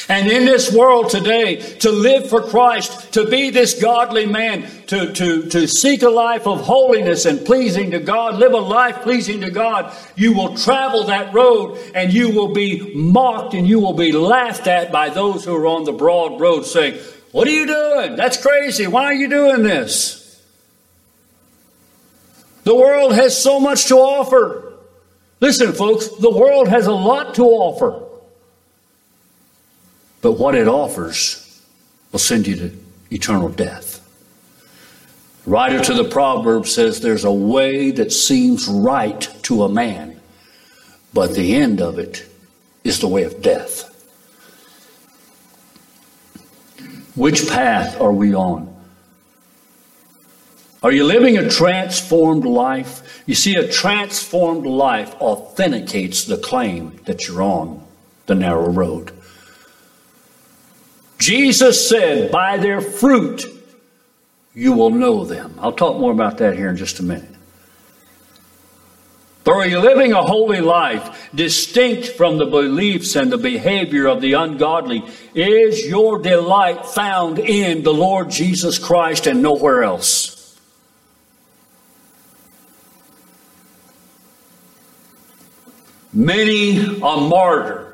And 0.10 0.30
in 0.30 0.46
this 0.46 0.74
world 0.74 1.10
today, 1.10 1.58
to 1.80 1.92
live 1.92 2.30
for 2.30 2.42
Christ, 2.42 3.14
to 3.14 3.26
be 3.28 3.50
this 3.50 3.80
godly 3.82 4.26
man, 4.26 4.70
to, 4.88 5.12
to, 5.14 5.50
to 5.50 5.68
seek 5.68 6.02
a 6.02 6.10
life 6.10 6.48
of 6.48 6.62
holiness 6.62 7.26
and 7.26 7.46
pleasing 7.46 7.92
to 7.92 8.00
God, 8.00 8.36
live 8.38 8.54
a 8.54 8.58
life 8.58 9.02
pleasing 9.02 9.42
to 9.42 9.52
God, 9.52 9.94
you 10.16 10.34
will 10.34 10.58
travel 10.58 11.06
that 11.06 11.34
road 11.34 11.78
and 11.94 12.14
you 12.14 12.30
will 12.30 12.54
be 12.54 12.94
mocked 12.96 13.54
and 13.54 13.68
you 13.68 13.80
will 13.80 13.94
be 13.94 14.12
laughed 14.12 14.68
at 14.68 14.92
by 14.92 15.10
those 15.10 15.46
who 15.46 15.56
are 15.56 15.68
on 15.68 15.84
the 15.84 15.94
broad 15.94 16.40
road 16.40 16.64
saying, 16.64 17.00
What 17.32 17.48
are 17.48 17.52
you 17.52 17.68
doing? 17.68 18.16
That's 18.16 18.42
crazy. 18.42 18.88
Why 18.88 19.06
are 19.06 19.14
you 19.14 19.30
doing 19.30 19.64
this? 19.64 20.42
The 22.64 22.76
world 22.76 23.14
has 23.14 23.42
so 23.42 23.60
much 23.60 23.86
to 23.86 23.96
offer. 23.96 24.74
Listen, 25.40 25.74
folks, 25.74 26.08
the 26.08 26.30
world 26.30 26.68
has 26.68 26.86
a 26.86 26.94
lot 26.94 27.36
to 27.36 27.44
offer. 27.44 28.11
But 30.21 30.34
what 30.34 30.55
it 30.55 30.67
offers 30.67 31.62
will 32.12 32.19
send 32.19 32.47
you 32.47 32.55
to 32.57 32.77
eternal 33.10 33.49
death. 33.49 33.97
The 35.45 35.51
writer 35.51 35.79
to 35.81 35.93
the 35.93 36.03
proverb 36.03 36.67
says 36.67 37.01
there's 37.01 37.23
a 37.23 37.31
way 37.31 37.91
that 37.91 38.12
seems 38.12 38.67
right 38.67 39.21
to 39.43 39.63
a 39.63 39.69
man, 39.69 40.19
but 41.13 41.34
the 41.34 41.55
end 41.55 41.81
of 41.81 41.97
it 41.97 42.25
is 42.84 42.99
the 42.99 43.07
way 43.07 43.23
of 43.23 43.41
death. 43.41 43.88
Which 47.15 47.49
path 47.49 47.99
are 47.99 48.13
we 48.13 48.34
on? 48.34 48.73
Are 50.84 50.91
you 50.91 51.03
living 51.03 51.38
a 51.38 51.49
transformed 51.49 52.45
life? 52.45 53.21
You 53.27 53.36
see, 53.36 53.55
a 53.55 53.67
transformed 53.67 54.65
life 54.65 55.13
authenticates 55.15 56.23
the 56.23 56.38
claim 56.38 56.99
that 57.05 57.27
you're 57.27 57.43
on 57.43 57.84
the 58.25 58.36
narrow 58.36 58.69
road. 58.69 59.12
Jesus 61.21 61.88
said, 61.88 62.31
By 62.31 62.57
their 62.57 62.81
fruit 62.81 63.45
you 64.53 64.73
will 64.73 64.89
know 64.89 65.23
them. 65.23 65.55
I'll 65.60 65.71
talk 65.71 65.99
more 65.99 66.12
about 66.12 66.39
that 66.39 66.57
here 66.57 66.69
in 66.69 66.77
just 66.77 66.99
a 66.99 67.03
minute. 67.03 67.29
But 69.43 69.53
are 69.53 69.67
you 69.67 69.79
living 69.79 70.13
a 70.13 70.21
holy 70.21 70.62
life 70.62 71.29
distinct 71.34 72.10
from 72.10 72.38
the 72.38 72.45
beliefs 72.45 73.15
and 73.15 73.31
the 73.31 73.38
behavior 73.38 74.07
of 74.07 74.21
the 74.21 74.34
ungodly? 74.34 75.03
Is 75.34 75.86
your 75.86 76.19
delight 76.19 76.86
found 76.86 77.39
in 77.39 77.84
the 77.84 77.93
Lord 77.93 78.29
Jesus 78.29 78.77
Christ 78.79 79.27
and 79.27 79.41
nowhere 79.41 79.84
else? 79.84 80.60
Many 86.13 86.77
a 86.77 87.17
martyr 87.17 87.90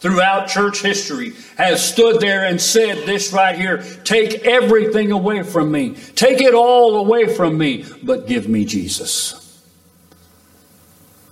throughout 0.00 0.48
church 0.48 0.82
history 0.82 1.32
has 1.56 1.86
stood 1.86 2.20
there 2.20 2.44
and 2.44 2.60
said 2.60 3.06
this 3.06 3.32
right 3.32 3.58
here 3.58 3.82
take 4.04 4.46
everything 4.46 5.12
away 5.12 5.42
from 5.42 5.70
me, 5.70 5.94
take 6.14 6.40
it 6.40 6.54
all 6.54 6.98
away 6.98 7.34
from 7.34 7.58
me, 7.58 7.84
but 8.02 8.26
give 8.26 8.48
me 8.48 8.64
Jesus. 8.64 9.44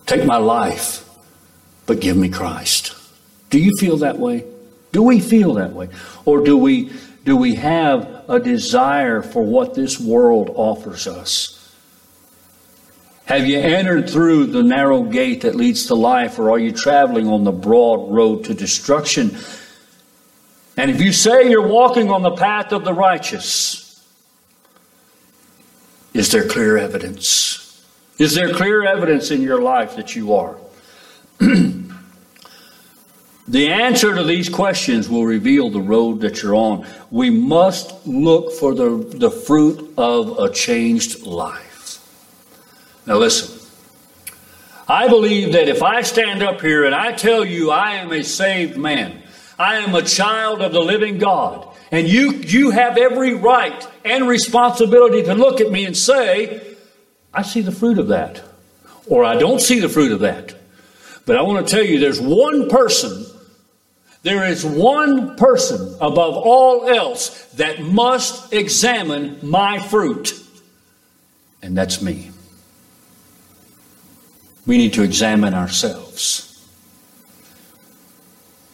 Take 0.06 0.24
my 0.24 0.36
life, 0.36 1.08
but 1.86 2.00
give 2.00 2.16
me 2.16 2.28
Christ. 2.28 2.94
Do 3.50 3.58
you 3.58 3.72
feel 3.78 3.98
that 3.98 4.18
way? 4.18 4.44
Do 4.92 5.02
we 5.02 5.20
feel 5.20 5.54
that 5.54 5.72
way? 5.72 5.88
Or 6.24 6.44
do 6.44 6.56
we 6.56 6.92
do 7.24 7.36
we 7.36 7.56
have 7.56 8.24
a 8.28 8.38
desire 8.38 9.20
for 9.20 9.42
what 9.42 9.74
this 9.74 9.98
world 9.98 10.50
offers 10.54 11.08
us? 11.08 11.55
Have 13.26 13.46
you 13.46 13.58
entered 13.58 14.08
through 14.08 14.46
the 14.46 14.62
narrow 14.62 15.02
gate 15.02 15.40
that 15.40 15.56
leads 15.56 15.86
to 15.86 15.96
life, 15.96 16.38
or 16.38 16.48
are 16.48 16.60
you 16.60 16.70
traveling 16.70 17.26
on 17.26 17.42
the 17.42 17.50
broad 17.50 18.08
road 18.14 18.44
to 18.44 18.54
destruction? 18.54 19.36
And 20.76 20.92
if 20.92 21.00
you 21.00 21.12
say 21.12 21.50
you're 21.50 21.66
walking 21.66 22.12
on 22.12 22.22
the 22.22 22.30
path 22.30 22.70
of 22.70 22.84
the 22.84 22.94
righteous, 22.94 24.06
is 26.14 26.30
there 26.30 26.46
clear 26.46 26.78
evidence? 26.78 27.84
Is 28.16 28.36
there 28.36 28.54
clear 28.54 28.86
evidence 28.86 29.32
in 29.32 29.42
your 29.42 29.60
life 29.60 29.96
that 29.96 30.14
you 30.14 30.32
are? 30.34 30.56
the 33.48 33.68
answer 33.68 34.14
to 34.14 34.22
these 34.22 34.48
questions 34.48 35.08
will 35.08 35.26
reveal 35.26 35.68
the 35.68 35.80
road 35.80 36.20
that 36.20 36.44
you're 36.44 36.54
on. 36.54 36.86
We 37.10 37.30
must 37.30 38.06
look 38.06 38.52
for 38.52 38.72
the, 38.72 39.04
the 39.18 39.32
fruit 39.32 39.94
of 39.98 40.38
a 40.38 40.48
changed 40.48 41.26
life. 41.26 41.65
Now, 43.06 43.18
listen. 43.18 43.56
I 44.88 45.08
believe 45.08 45.52
that 45.52 45.68
if 45.68 45.82
I 45.82 46.02
stand 46.02 46.42
up 46.42 46.60
here 46.60 46.84
and 46.84 46.94
I 46.94 47.12
tell 47.12 47.44
you 47.44 47.70
I 47.70 47.94
am 47.94 48.12
a 48.12 48.22
saved 48.22 48.76
man, 48.76 49.22
I 49.58 49.76
am 49.76 49.94
a 49.94 50.02
child 50.02 50.62
of 50.62 50.72
the 50.72 50.80
living 50.80 51.18
God, 51.18 51.68
and 51.90 52.06
you, 52.06 52.32
you 52.32 52.70
have 52.70 52.96
every 52.96 53.34
right 53.34 53.86
and 54.04 54.28
responsibility 54.28 55.24
to 55.24 55.34
look 55.34 55.60
at 55.60 55.72
me 55.72 55.84
and 55.86 55.96
say, 55.96 56.76
I 57.34 57.42
see 57.42 57.62
the 57.62 57.72
fruit 57.72 57.98
of 57.98 58.08
that, 58.08 58.42
or 59.08 59.24
I 59.24 59.36
don't 59.36 59.60
see 59.60 59.80
the 59.80 59.88
fruit 59.88 60.12
of 60.12 60.20
that. 60.20 60.54
But 61.24 61.36
I 61.36 61.42
want 61.42 61.66
to 61.66 61.74
tell 61.74 61.84
you 61.84 61.98
there's 61.98 62.20
one 62.20 62.68
person, 62.68 63.26
there 64.22 64.46
is 64.46 64.64
one 64.64 65.36
person 65.36 65.96
above 66.00 66.36
all 66.36 66.88
else 66.88 67.46
that 67.54 67.82
must 67.82 68.52
examine 68.52 69.38
my 69.42 69.80
fruit, 69.80 70.32
and 71.60 71.76
that's 71.76 72.00
me 72.00 72.30
we 74.66 74.78
need 74.78 74.92
to 74.94 75.02
examine 75.02 75.54
ourselves. 75.54 76.42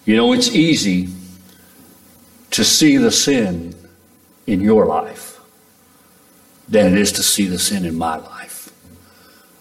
You 0.05 0.17
know, 0.17 0.33
it's 0.33 0.49
easy 0.55 1.09
to 2.51 2.65
see 2.65 2.97
the 2.97 3.11
sin 3.11 3.75
in 4.47 4.61
your 4.61 4.87
life 4.87 5.41
than 6.69 6.93
it 6.93 6.99
is 6.99 7.13
to 7.13 7.23
see 7.23 7.47
the 7.47 7.59
sin 7.59 7.85
in 7.85 7.97
my 7.97 8.17
life. 8.17 8.73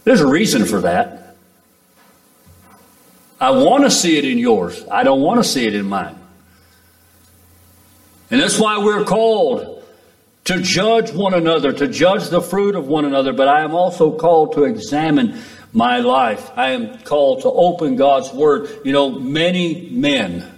There's 0.03 0.21
a 0.21 0.27
reason 0.27 0.65
for 0.65 0.81
that. 0.81 1.35
I 3.39 3.51
want 3.51 3.83
to 3.83 3.91
see 3.91 4.17
it 4.17 4.25
in 4.25 4.37
yours. 4.37 4.83
I 4.89 5.03
don't 5.03 5.21
want 5.21 5.43
to 5.43 5.43
see 5.43 5.67
it 5.67 5.75
in 5.75 5.85
mine. 5.85 6.17
And 8.29 8.39
that's 8.39 8.59
why 8.59 8.77
we're 8.77 9.03
called 9.03 9.83
to 10.45 10.61
judge 10.61 11.11
one 11.11 11.33
another, 11.33 11.73
to 11.73 11.87
judge 11.87 12.29
the 12.29 12.41
fruit 12.41 12.75
of 12.75 12.87
one 12.87 13.05
another, 13.05 13.33
but 13.33 13.47
I 13.47 13.61
am 13.61 13.75
also 13.75 14.15
called 14.17 14.53
to 14.53 14.63
examine 14.63 15.39
my 15.73 15.99
life. 15.99 16.51
I 16.55 16.71
am 16.71 16.99
called 16.99 17.41
to 17.41 17.49
open 17.49 17.95
God's 17.95 18.31
Word. 18.31 18.69
You 18.83 18.91
know, 18.91 19.11
many 19.11 19.89
men, 19.91 20.49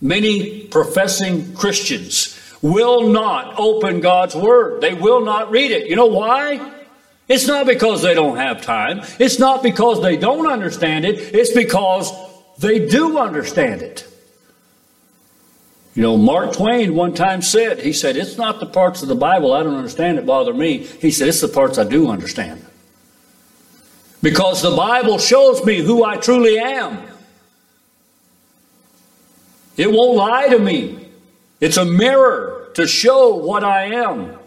many 0.00 0.64
professing 0.64 1.54
Christians 1.54 2.38
will 2.62 3.08
not 3.08 3.58
open 3.58 4.00
God's 4.00 4.34
Word. 4.34 4.80
They 4.80 4.94
will 4.94 5.24
not 5.24 5.50
read 5.50 5.70
it. 5.70 5.88
You 5.88 5.96
know 5.96 6.06
why? 6.06 6.72
It's 7.28 7.46
not 7.46 7.66
because 7.66 8.02
they 8.02 8.14
don't 8.14 8.36
have 8.36 8.62
time. 8.62 9.02
It's 9.18 9.38
not 9.38 9.62
because 9.62 10.02
they 10.02 10.16
don't 10.16 10.50
understand 10.50 11.04
it. 11.04 11.34
It's 11.34 11.52
because 11.52 12.12
they 12.58 12.86
do 12.86 13.18
understand 13.18 13.82
it. 13.82 14.06
You 15.94 16.02
know, 16.02 16.16
Mark 16.16 16.54
Twain 16.54 16.94
one 16.94 17.14
time 17.14 17.40
said, 17.40 17.80
he 17.80 17.92
said, 17.92 18.16
it's 18.16 18.36
not 18.36 18.58
the 18.58 18.66
parts 18.66 19.02
of 19.02 19.08
the 19.08 19.14
Bible 19.14 19.52
I 19.52 19.62
don't 19.62 19.76
understand 19.76 20.18
that 20.18 20.26
bother 20.26 20.52
me. 20.52 20.78
He 20.78 21.10
said, 21.12 21.28
it's 21.28 21.40
the 21.40 21.48
parts 21.48 21.78
I 21.78 21.84
do 21.84 22.10
understand. 22.10 22.66
Because 24.24 24.62
the 24.62 24.74
Bible 24.74 25.18
shows 25.18 25.62
me 25.66 25.82
who 25.82 26.02
I 26.02 26.16
truly 26.16 26.58
am. 26.58 27.06
It 29.76 29.92
won't 29.92 30.16
lie 30.16 30.48
to 30.48 30.58
me. 30.58 31.10
It's 31.60 31.76
a 31.76 31.84
mirror 31.84 32.70
to 32.72 32.86
show 32.86 33.34
what 33.34 33.62
I 33.64 34.02
am. 34.02 34.38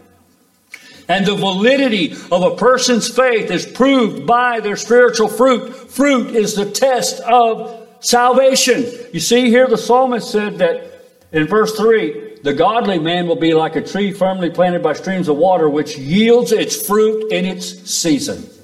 And 1.07 1.27
the 1.27 1.35
validity 1.35 2.13
of 2.31 2.41
a 2.41 2.55
person's 2.55 3.07
faith 3.07 3.51
is 3.51 3.67
proved 3.67 4.25
by 4.25 4.61
their 4.61 4.77
spiritual 4.77 5.27
fruit. 5.27 5.71
Fruit 5.91 6.35
is 6.35 6.55
the 6.55 6.71
test 6.71 7.21
of 7.21 7.87
salvation. 7.99 8.83
You 9.13 9.19
see, 9.19 9.51
here 9.51 9.67
the 9.67 9.77
psalmist 9.77 10.31
said 10.31 10.57
that 10.57 11.05
in 11.31 11.45
verse 11.45 11.77
3, 11.77 12.39
the 12.41 12.53
godly 12.55 12.97
man 12.97 13.27
will 13.27 13.35
be 13.35 13.53
like 13.53 13.75
a 13.75 13.81
tree 13.81 14.11
firmly 14.11 14.49
planted 14.49 14.81
by 14.81 14.93
streams 14.93 15.27
of 15.27 15.37
water, 15.37 15.69
which 15.69 15.99
yields 15.99 16.51
its 16.51 16.87
fruit 16.87 17.31
in 17.31 17.45
its 17.45 17.87
season. 17.87 18.56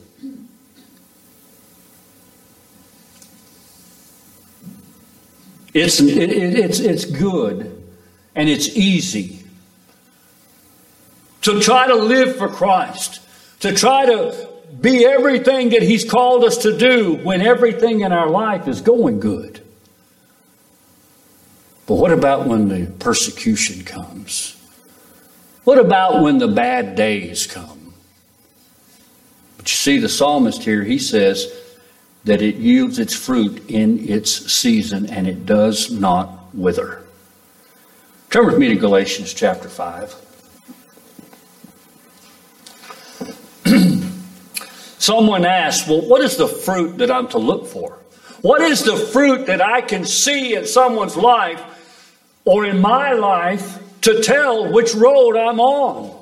It's, 5.73 5.99
it, 5.99 6.29
it's, 6.29 6.79
it's 6.79 7.05
good 7.05 7.83
and 8.35 8.49
it's 8.49 8.69
easy 8.69 9.39
to 11.41 11.59
try 11.59 11.87
to 11.87 11.95
live 11.95 12.37
for 12.37 12.47
Christ, 12.47 13.21
to 13.61 13.73
try 13.73 14.05
to 14.05 14.49
be 14.79 15.05
everything 15.05 15.69
that 15.69 15.81
He's 15.81 16.09
called 16.09 16.43
us 16.43 16.57
to 16.57 16.77
do 16.77 17.15
when 17.15 17.41
everything 17.41 18.01
in 18.01 18.11
our 18.11 18.29
life 18.29 18.67
is 18.67 18.81
going 18.81 19.19
good. 19.19 19.61
But 21.85 21.95
what 21.95 22.11
about 22.11 22.47
when 22.47 22.69
the 22.69 22.91
persecution 22.99 23.83
comes? 23.83 24.55
What 25.63 25.79
about 25.79 26.21
when 26.21 26.37
the 26.37 26.47
bad 26.47 26.95
days 26.95 27.45
come? 27.45 27.93
But 29.57 29.69
you 29.69 29.75
see, 29.75 29.97
the 29.99 30.09
psalmist 30.09 30.63
here, 30.63 30.83
he 30.83 30.97
says 30.97 31.51
that 32.25 32.41
it 32.41 32.55
yields 32.55 32.99
its 32.99 33.13
fruit 33.13 33.69
in 33.69 33.99
its 34.07 34.51
season 34.51 35.09
and 35.09 35.27
it 35.27 35.45
does 35.45 35.91
not 35.91 36.53
wither. 36.53 37.03
Turn 38.29 38.45
with 38.45 38.57
me 38.57 38.69
to 38.69 38.75
Galatians 38.75 39.33
chapter 39.33 39.69
5. 39.69 40.15
Someone 44.97 45.45
asked, 45.45 45.87
Well, 45.87 46.01
what 46.07 46.21
is 46.21 46.37
the 46.37 46.47
fruit 46.47 46.97
that 46.99 47.11
I'm 47.11 47.27
to 47.29 47.37
look 47.37 47.67
for? 47.67 47.99
What 48.41 48.61
is 48.61 48.83
the 48.83 48.97
fruit 48.97 49.47
that 49.47 49.61
I 49.61 49.81
can 49.81 50.05
see 50.05 50.55
in 50.55 50.65
someone's 50.65 51.15
life 51.15 51.61
or 52.45 52.65
in 52.65 52.81
my 52.81 53.13
life 53.13 53.79
to 54.01 54.21
tell 54.21 54.71
which 54.71 54.93
road 54.95 55.37
I'm 55.37 55.59
on? 55.59 56.19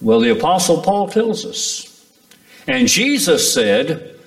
Well, 0.00 0.20
the 0.20 0.30
Apostle 0.30 0.82
Paul 0.82 1.08
tells 1.08 1.46
us. 1.46 1.91
And 2.66 2.86
Jesus 2.86 3.52
said, 3.52 4.18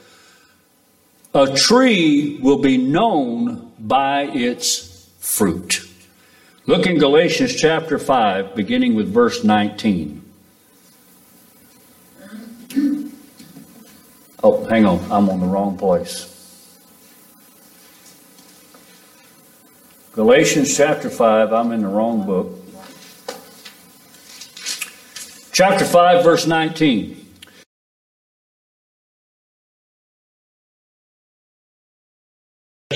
A 1.34 1.56
tree 1.56 2.38
will 2.42 2.60
be 2.60 2.78
known 2.78 3.72
by 3.80 4.24
its 4.24 5.10
fruit. 5.20 5.88
Look 6.66 6.88
in 6.88 6.98
Galatians 6.98 7.56
chapter 7.56 8.00
5, 8.00 8.56
beginning 8.56 8.96
with 8.96 9.14
verse 9.14 9.44
19. 9.44 10.22
Oh, 14.44 14.66
hang 14.66 14.86
on, 14.86 15.00
I'm 15.12 15.30
on 15.30 15.40
the 15.40 15.48
wrong 15.48 15.78
place. 15.78 16.32
Galatians 20.14 20.76
chapter 20.76 21.10
5, 21.10 21.52
I'm 21.52 21.72
in 21.72 21.82
the 21.82 21.88
wrong 21.88 22.26
book. 22.26 22.62
Chapter 25.52 25.86
5, 25.86 26.24
verse 26.24 26.48
19. 26.48 27.25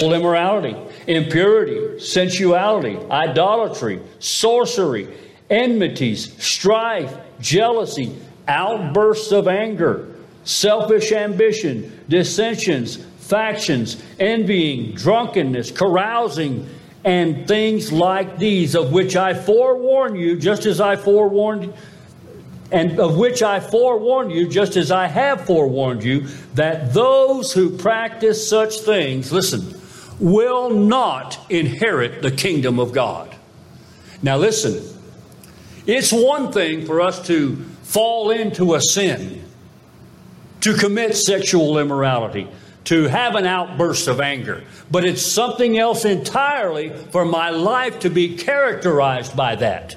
Immorality, 0.02 0.76
impurity, 1.08 2.00
sensuality, 2.00 2.98
idolatry, 3.12 4.02
sorcery, 4.20 5.08
enmities, 5.50 6.42
strife, 6.44 7.16
jealousy, 7.40 8.16
outbursts 8.48 9.32
of 9.32 9.48
anger, 9.48 10.16
selfish 10.44 11.12
ambition, 11.12 12.04
dissensions, 12.10 12.98
factions, 13.20 14.02
envying, 14.20 14.94
drunkenness, 14.96 15.72
carousing, 15.72 16.68
and 17.04 17.48
things 17.48 17.92
like 17.92 18.38
these, 18.38 18.76
of 18.76 18.92
which 18.92 19.16
I 19.16 19.34
forewarn 19.34 20.16
you, 20.16 20.38
just 20.38 20.66
as 20.66 20.82
I 20.82 20.96
forewarned, 20.96 21.74
and 22.72 23.00
of 23.00 23.18
which 23.18 23.42
I 23.42 23.60
forewarn 23.60 24.30
you, 24.30 24.48
just 24.48 24.76
as 24.76 24.92
I 24.92 25.08
have 25.08 25.46
forewarned 25.46 26.04
you, 26.04 26.28
that 26.56 26.94
those 26.94 27.54
who 27.54 27.78
practice 27.78 28.48
such 28.48 28.80
things, 28.80 29.32
listen, 29.32 29.79
will 30.20 30.70
not 30.70 31.40
inherit 31.50 32.22
the 32.22 32.32
kingdom 32.32 32.80
of 32.80 32.92
God. 32.92 33.36
Now, 34.22 34.38
listen, 34.38 34.84
it's 35.88 36.12
one 36.12 36.52
thing 36.52 36.86
for 36.86 37.02
us 37.02 37.26
to 37.28 37.56
fall 37.84 38.32
into 38.32 38.76
a 38.76 38.82
sin, 38.82 39.44
to 40.62 40.74
commit 40.74 41.16
sexual 41.16 41.80
immorality, 41.80 42.48
to 42.86 43.04
have 43.04 43.36
an 43.36 43.46
outburst 43.46 44.08
of 44.08 44.20
anger, 44.20 44.64
but 44.92 45.06
it's 45.06 45.22
something 45.22 45.78
else 45.78 46.06
entirely 46.06 46.90
for 46.90 47.24
my 47.24 47.50
life 47.50 48.00
to 48.00 48.10
be 48.10 48.36
characterized 48.36 49.36
by 49.36 49.56
that. 49.56 49.96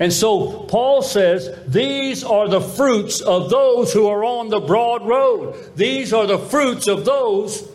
And 0.00 0.12
so 0.12 0.64
Paul 0.64 1.02
says, 1.02 1.56
These 1.68 2.24
are 2.24 2.48
the 2.48 2.60
fruits 2.60 3.20
of 3.20 3.48
those 3.48 3.92
who 3.92 4.08
are 4.08 4.24
on 4.24 4.48
the 4.48 4.60
broad 4.60 5.06
road. 5.06 5.54
These 5.76 6.12
are 6.12 6.26
the 6.26 6.38
fruits 6.38 6.88
of 6.88 7.04
those 7.04 7.68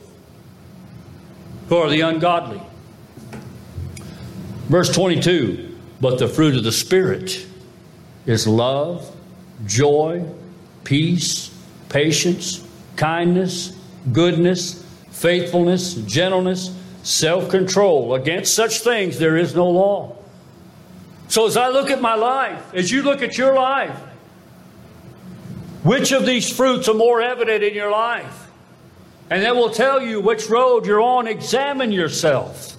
who 1.69 1.77
are 1.77 1.89
the 1.89 2.01
ungodly. 2.01 2.61
Verse 4.67 4.93
22 4.93 5.77
But 6.01 6.19
the 6.19 6.27
fruit 6.27 6.55
of 6.55 6.63
the 6.63 6.71
Spirit 6.71 7.45
is 8.25 8.45
love, 8.45 9.15
joy, 9.65 10.25
peace, 10.83 11.49
patience, 11.87 12.67
kindness 12.97 13.79
goodness, 14.13 14.83
faithfulness, 15.11 15.95
gentleness, 15.95 16.75
self 17.03 17.49
control. 17.49 18.15
Against 18.15 18.53
such 18.53 18.79
things 18.79 19.19
there 19.19 19.37
is 19.37 19.55
no 19.55 19.69
law. 19.69 20.15
So 21.27 21.45
as 21.45 21.57
I 21.57 21.69
look 21.69 21.91
at 21.91 22.01
my 22.01 22.15
life, 22.15 22.73
as 22.73 22.91
you 22.91 23.03
look 23.03 23.21
at 23.21 23.37
your 23.37 23.53
life, 23.53 23.97
which 25.83 26.11
of 26.11 26.25
these 26.25 26.51
fruits 26.51 26.89
are 26.89 26.93
more 26.93 27.21
evident 27.21 27.63
in 27.63 27.73
your 27.73 27.91
life? 27.91 28.38
And 29.29 29.43
that 29.43 29.55
will 29.55 29.69
tell 29.69 30.01
you 30.01 30.19
which 30.19 30.49
road 30.49 30.85
you're 30.85 31.01
on. 31.01 31.27
Examine 31.27 31.91
yourself. 31.91 32.75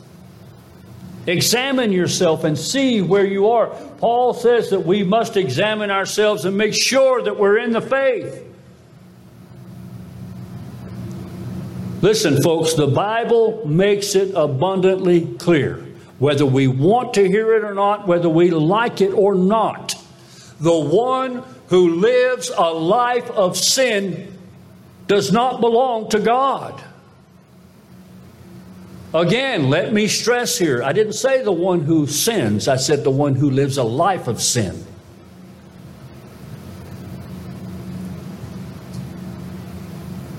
Examine 1.26 1.92
yourself 1.92 2.44
and 2.44 2.58
see 2.58 3.02
where 3.02 3.26
you 3.26 3.50
are. 3.50 3.68
Paul 3.98 4.34
says 4.34 4.70
that 4.70 4.80
we 4.80 5.04
must 5.04 5.36
examine 5.36 5.90
ourselves 5.90 6.44
and 6.44 6.56
make 6.56 6.74
sure 6.74 7.22
that 7.22 7.38
we're 7.38 7.58
in 7.58 7.72
the 7.72 7.80
faith. 7.80 8.46
Listen, 12.00 12.40
folks, 12.42 12.72
the 12.74 12.86
Bible 12.86 13.66
makes 13.66 14.14
it 14.14 14.32
abundantly 14.34 15.34
clear. 15.34 15.86
Whether 16.18 16.46
we 16.46 16.66
want 16.66 17.14
to 17.14 17.28
hear 17.28 17.54
it 17.54 17.64
or 17.64 17.74
not, 17.74 18.06
whether 18.06 18.28
we 18.28 18.50
like 18.50 19.00
it 19.00 19.12
or 19.12 19.34
not, 19.34 19.94
the 20.58 20.78
one 20.78 21.44
who 21.68 21.96
lives 21.96 22.50
a 22.56 22.72
life 22.72 23.30
of 23.30 23.56
sin 23.56 24.38
does 25.10 25.32
not 25.32 25.60
belong 25.60 26.08
to 26.08 26.20
God. 26.20 26.80
Again, 29.12 29.68
let 29.68 29.92
me 29.92 30.06
stress 30.06 30.56
here 30.56 30.84
I 30.84 30.92
didn't 30.92 31.14
say 31.14 31.42
the 31.42 31.50
one 31.50 31.80
who 31.80 32.06
sins, 32.06 32.68
I 32.68 32.76
said 32.76 33.02
the 33.02 33.10
one 33.10 33.34
who 33.34 33.50
lives 33.50 33.76
a 33.76 33.82
life 33.82 34.28
of 34.28 34.40
sin. 34.40 34.84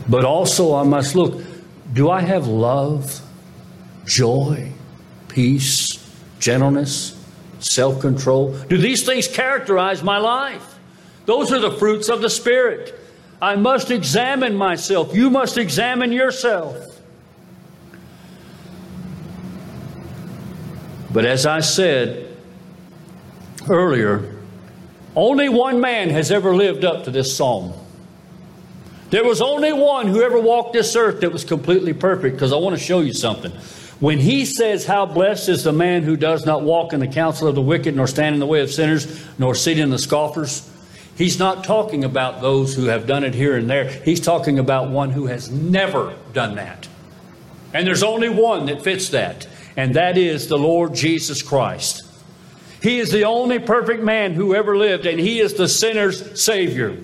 But 0.08 0.24
also, 0.24 0.74
I 0.74 0.84
must 0.84 1.16
look 1.16 1.44
do 1.92 2.10
I 2.10 2.22
have 2.22 2.48
love, 2.48 3.20
joy, 4.06 4.72
peace, 5.28 6.02
gentleness, 6.40 7.22
self 7.60 8.00
control? 8.00 8.54
Do 8.70 8.78
these 8.78 9.06
things 9.06 9.28
characterize 9.28 10.02
my 10.02 10.18
life? 10.18 10.80
Those 11.26 11.52
are 11.52 11.60
the 11.60 11.74
fruits 11.74 12.08
of 12.08 12.22
the 12.22 12.30
Spirit. 12.30 13.01
I 13.42 13.56
must 13.56 13.90
examine 13.90 14.56
myself. 14.56 15.16
You 15.16 15.30
must 15.30 15.58
examine 15.58 16.12
yourself. 16.12 17.02
But 21.12 21.26
as 21.26 21.46
I 21.46 21.60
said 21.60 22.38
earlier, 23.68 24.36
only 25.16 25.50
one 25.50 25.82
man 25.82 26.10
has 26.10 26.32
ever 26.32 26.56
lived 26.56 26.86
up 26.86 27.04
to 27.06 27.12
this 27.12 27.36
psalm. 27.36 27.74
There 29.10 29.26
was 29.26 29.42
only 29.42 29.74
one 29.74 30.08
who 30.08 30.22
ever 30.22 30.40
walked 30.40 30.72
this 30.72 30.96
earth 30.96 31.20
that 31.20 31.34
was 31.34 31.44
completely 31.44 31.92
perfect, 31.92 32.36
because 32.36 32.54
I 32.54 32.58
want 32.58 32.78
to 32.78 32.82
show 32.82 33.02
you 33.02 33.12
something. 33.12 33.52
When 34.00 34.20
he 34.20 34.46
says, 34.46 34.86
How 34.86 35.06
blessed 35.06 35.50
is 35.50 35.64
the 35.66 35.74
man 35.74 36.04
who 36.04 36.16
does 36.16 36.46
not 36.46 36.62
walk 36.62 36.94
in 36.94 37.02
the 37.02 37.08
counsel 37.08 37.48
of 37.50 37.56
the 37.56 37.62
wicked, 37.62 37.94
nor 37.94 38.08
stand 38.08 38.36
in 38.36 38.40
the 38.40 38.46
way 38.46 38.62
of 38.62 38.72
sinners, 38.72 39.28
nor 39.38 39.54
sit 39.54 39.78
in 39.78 39.90
the 39.90 40.00
scoffers, 40.00 40.70
he's 41.18 41.40
not 41.40 41.64
talking 41.64 42.04
about 42.04 42.42
those 42.42 42.76
who 42.76 42.86
have 42.86 43.08
done 43.08 43.24
it 43.24 43.34
here 43.34 43.56
and 43.56 43.70
there. 43.70 43.90
He's 43.90 44.20
talking 44.20 44.60
about 44.60 44.90
one 44.90 45.12
who 45.12 45.28
has 45.28 45.50
never 45.52 46.16
done 46.34 46.56
that. 46.56 46.88
And 47.74 47.88
there's 47.88 48.04
only 48.04 48.30
one 48.30 48.66
that 48.66 48.84
fits 48.84 49.10
that 49.10 49.48
and 49.78 49.96
that 49.96 50.18
is 50.18 50.48
the 50.48 50.58
Lord 50.58 50.94
Jesus 50.94 51.42
Christ. 51.42 52.04
He 52.82 53.00
is 53.00 53.12
the 53.12 53.26
only 53.26 53.60
perfect 53.60 54.04
man 54.04 54.34
who 54.34 54.56
ever 54.56 54.76
lived, 54.76 55.06
and 55.06 55.20
He 55.20 55.40
is 55.40 55.54
the 55.54 55.68
sinner's 55.68 56.42
Savior. 56.42 56.98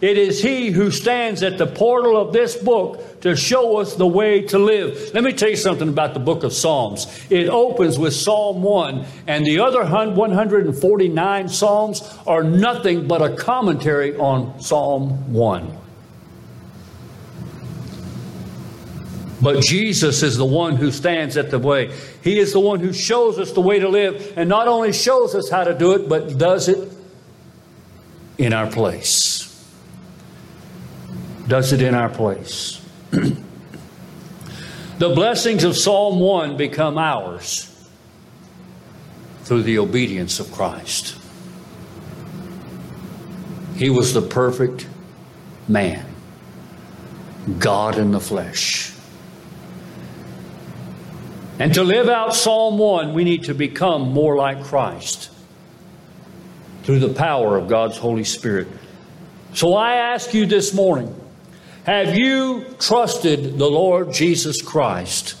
It 0.00 0.16
is 0.16 0.40
He 0.40 0.70
who 0.70 0.90
stands 0.92 1.42
at 1.42 1.58
the 1.58 1.66
portal 1.66 2.16
of 2.16 2.32
this 2.32 2.56
book 2.56 3.20
to 3.22 3.34
show 3.34 3.78
us 3.78 3.96
the 3.96 4.06
way 4.06 4.42
to 4.42 4.58
live. 4.58 5.10
Let 5.12 5.24
me 5.24 5.32
tell 5.32 5.50
you 5.50 5.56
something 5.56 5.88
about 5.88 6.14
the 6.14 6.20
book 6.20 6.44
of 6.44 6.52
Psalms. 6.52 7.06
It 7.30 7.48
opens 7.48 7.98
with 7.98 8.14
Psalm 8.14 8.62
1, 8.62 9.04
and 9.26 9.44
the 9.44 9.58
other 9.58 9.84
149 9.84 11.48
Psalms 11.48 12.18
are 12.26 12.44
nothing 12.44 13.08
but 13.08 13.22
a 13.22 13.34
commentary 13.34 14.16
on 14.16 14.60
Psalm 14.60 15.32
1. 15.32 15.78
But 19.40 19.62
Jesus 19.62 20.22
is 20.22 20.36
the 20.36 20.44
one 20.44 20.76
who 20.76 20.90
stands 20.90 21.36
at 21.36 21.50
the 21.50 21.58
way. 21.58 21.92
He 22.22 22.38
is 22.38 22.52
the 22.52 22.60
one 22.60 22.80
who 22.80 22.92
shows 22.92 23.38
us 23.38 23.52
the 23.52 23.60
way 23.60 23.78
to 23.78 23.88
live, 23.88 24.34
and 24.36 24.48
not 24.48 24.68
only 24.68 24.92
shows 24.92 25.34
us 25.34 25.48
how 25.50 25.64
to 25.64 25.74
do 25.76 25.92
it, 25.92 26.08
but 26.08 26.38
does 26.38 26.68
it 26.68 26.92
in 28.36 28.52
our 28.52 28.70
place. 28.70 29.47
Does 31.48 31.72
it 31.72 31.80
in 31.80 31.94
our 31.94 32.10
place. 32.10 32.84
the 33.10 33.34
blessings 34.98 35.64
of 35.64 35.76
Psalm 35.78 36.20
1 36.20 36.58
become 36.58 36.98
ours 36.98 37.88
through 39.44 39.62
the 39.62 39.78
obedience 39.78 40.40
of 40.40 40.52
Christ. 40.52 41.16
He 43.76 43.88
was 43.88 44.12
the 44.12 44.20
perfect 44.20 44.86
man, 45.66 46.04
God 47.58 47.96
in 47.96 48.10
the 48.10 48.20
flesh. 48.20 48.92
And 51.58 51.72
to 51.72 51.82
live 51.82 52.10
out 52.10 52.34
Psalm 52.34 52.76
1, 52.76 53.14
we 53.14 53.24
need 53.24 53.44
to 53.44 53.54
become 53.54 54.12
more 54.12 54.36
like 54.36 54.62
Christ 54.64 55.30
through 56.82 56.98
the 56.98 57.08
power 57.08 57.56
of 57.56 57.68
God's 57.68 57.96
Holy 57.96 58.24
Spirit. 58.24 58.68
So 59.54 59.74
I 59.74 59.94
ask 59.94 60.34
you 60.34 60.44
this 60.44 60.74
morning 60.74 61.14
have 61.88 62.18
you 62.18 62.66
trusted 62.78 63.56
the 63.56 63.64
Lord 63.64 64.12
Jesus 64.12 64.60
Christ 64.60 65.36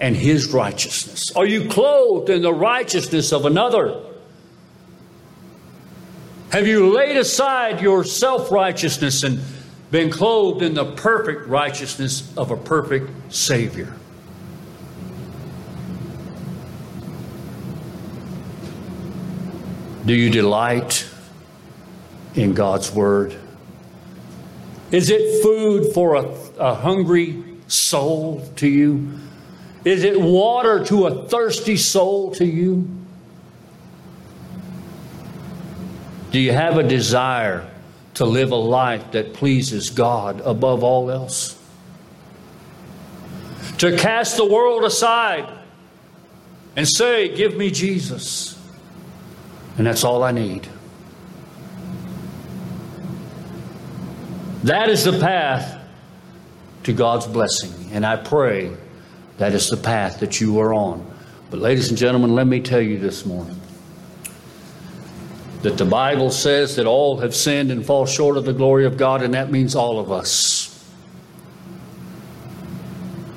and 0.00 0.16
his 0.16 0.48
righteousness? 0.48 1.30
Are 1.36 1.46
you 1.46 1.68
clothed 1.68 2.28
in 2.28 2.42
the 2.42 2.52
righteousness 2.52 3.32
of 3.32 3.46
another? 3.46 4.02
Have 6.50 6.66
you 6.66 6.92
laid 6.92 7.16
aside 7.16 7.80
your 7.80 8.02
self 8.02 8.50
righteousness 8.50 9.22
and 9.22 9.38
been 9.92 10.10
clothed 10.10 10.60
in 10.60 10.74
the 10.74 10.86
perfect 10.96 11.46
righteousness 11.46 12.36
of 12.36 12.50
a 12.50 12.56
perfect 12.56 13.32
Savior? 13.32 13.94
Do 20.04 20.14
you 20.14 20.30
delight 20.30 21.08
in 22.34 22.54
God's 22.54 22.92
Word? 22.92 23.38
Is 24.90 25.10
it 25.10 25.42
food 25.42 25.92
for 25.92 26.14
a, 26.14 26.34
a 26.58 26.74
hungry 26.74 27.42
soul 27.66 28.46
to 28.56 28.66
you? 28.66 29.18
Is 29.84 30.02
it 30.02 30.20
water 30.20 30.84
to 30.86 31.06
a 31.06 31.28
thirsty 31.28 31.76
soul 31.76 32.32
to 32.32 32.44
you? 32.44 32.88
Do 36.30 36.38
you 36.38 36.52
have 36.52 36.76
a 36.76 36.82
desire 36.82 37.70
to 38.14 38.24
live 38.24 38.50
a 38.50 38.56
life 38.56 39.12
that 39.12 39.34
pleases 39.34 39.90
God 39.90 40.40
above 40.44 40.82
all 40.82 41.10
else? 41.10 41.54
To 43.78 43.96
cast 43.96 44.36
the 44.36 44.44
world 44.44 44.84
aside 44.84 45.48
and 46.76 46.88
say, 46.88 47.34
Give 47.34 47.56
me 47.56 47.70
Jesus. 47.70 48.58
And 49.76 49.86
that's 49.86 50.04
all 50.04 50.24
I 50.24 50.32
need. 50.32 50.68
That 54.64 54.88
is 54.88 55.04
the 55.04 55.18
path 55.18 55.80
to 56.84 56.92
God's 56.92 57.26
blessing. 57.26 57.90
And 57.92 58.04
I 58.04 58.16
pray 58.16 58.72
that 59.38 59.52
is 59.52 59.68
the 59.68 59.76
path 59.76 60.20
that 60.20 60.40
you 60.40 60.58
are 60.60 60.74
on. 60.74 61.08
But, 61.50 61.60
ladies 61.60 61.88
and 61.88 61.98
gentlemen, 61.98 62.34
let 62.34 62.46
me 62.46 62.60
tell 62.60 62.80
you 62.80 62.98
this 62.98 63.24
morning 63.24 63.58
that 65.62 65.78
the 65.78 65.84
Bible 65.84 66.30
says 66.30 66.76
that 66.76 66.86
all 66.86 67.18
have 67.18 67.34
sinned 67.34 67.70
and 67.70 67.84
fall 67.84 68.06
short 68.06 68.36
of 68.36 68.44
the 68.44 68.52
glory 68.52 68.84
of 68.84 68.96
God, 68.96 69.22
and 69.22 69.34
that 69.34 69.50
means 69.50 69.74
all 69.74 69.98
of 69.98 70.12
us. 70.12 70.68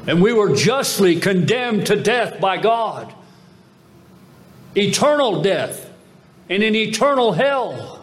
And 0.07 0.21
we 0.21 0.33
were 0.33 0.55
justly 0.55 1.19
condemned 1.19 1.87
to 1.87 1.95
death 1.95 2.39
by 2.39 2.57
God, 2.57 3.13
eternal 4.75 5.41
death 5.41 5.91
and 6.49 6.63
in 6.63 6.75
eternal 6.75 7.31
hell. 7.31 8.00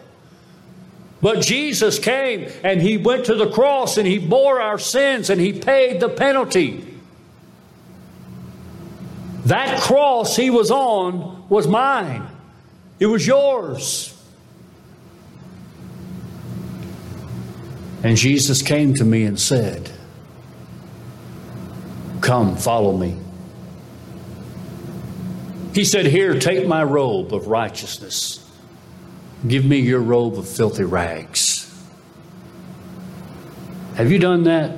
But 1.21 1.41
Jesus 1.41 1.99
came 1.99 2.49
and 2.63 2.81
He 2.81 2.97
went 2.97 3.25
to 3.25 3.35
the 3.35 3.49
cross 3.49 3.97
and 3.97 4.07
He 4.07 4.17
bore 4.17 4.61
our 4.61 4.79
sins 4.79 5.29
and 5.29 5.39
He 5.39 5.53
paid 5.53 5.99
the 5.99 6.09
penalty. 6.09 6.85
That 9.45 9.81
cross 9.81 10.35
He 10.35 10.49
was 10.49 10.71
on 10.71 11.47
was 11.49 11.67
mine, 11.67 12.27
it 12.99 13.07
was 13.07 13.25
yours. 13.25 14.15
And 18.01 18.15
Jesus 18.15 18.61
came 18.61 18.93
to 18.93 19.03
me 19.03 19.25
and 19.25 19.37
said, 19.37 19.91
Come, 22.21 22.55
follow 22.55 22.95
me. 22.95 23.17
He 25.73 25.83
said, 25.83 26.05
Here, 26.05 26.39
take 26.39 26.65
my 26.65 26.83
robe 26.83 27.33
of 27.33 27.47
righteousness. 27.47 28.48
Give 29.47 29.63
me 29.63 29.79
your 29.79 30.01
robe 30.01 30.37
of 30.37 30.47
filthy 30.47 30.83
rags. 30.83 31.65
Have 33.95 34.11
you 34.11 34.19
done 34.19 34.43
that? 34.43 34.77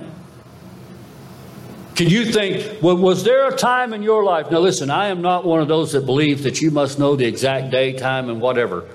Can 1.96 2.10
you 2.10 2.26
think, 2.26 2.82
well, 2.82 2.98
was 2.98 3.24
there 3.24 3.48
a 3.48 3.56
time 3.56 3.94
in 3.94 4.02
your 4.02 4.24
life? 4.24 4.50
Now, 4.50 4.60
listen, 4.60 4.90
I 4.90 5.08
am 5.08 5.22
not 5.22 5.46
one 5.46 5.62
of 5.62 5.68
those 5.68 5.92
that 5.92 6.06
believe 6.06 6.44
that 6.44 6.62
you 6.62 6.72
must 6.72 6.98
know 6.98 7.16
the 7.16 7.26
exact 7.26 7.70
day, 7.70 7.94
time, 7.94 8.30
and 8.30 8.42
whatever. 8.42 8.88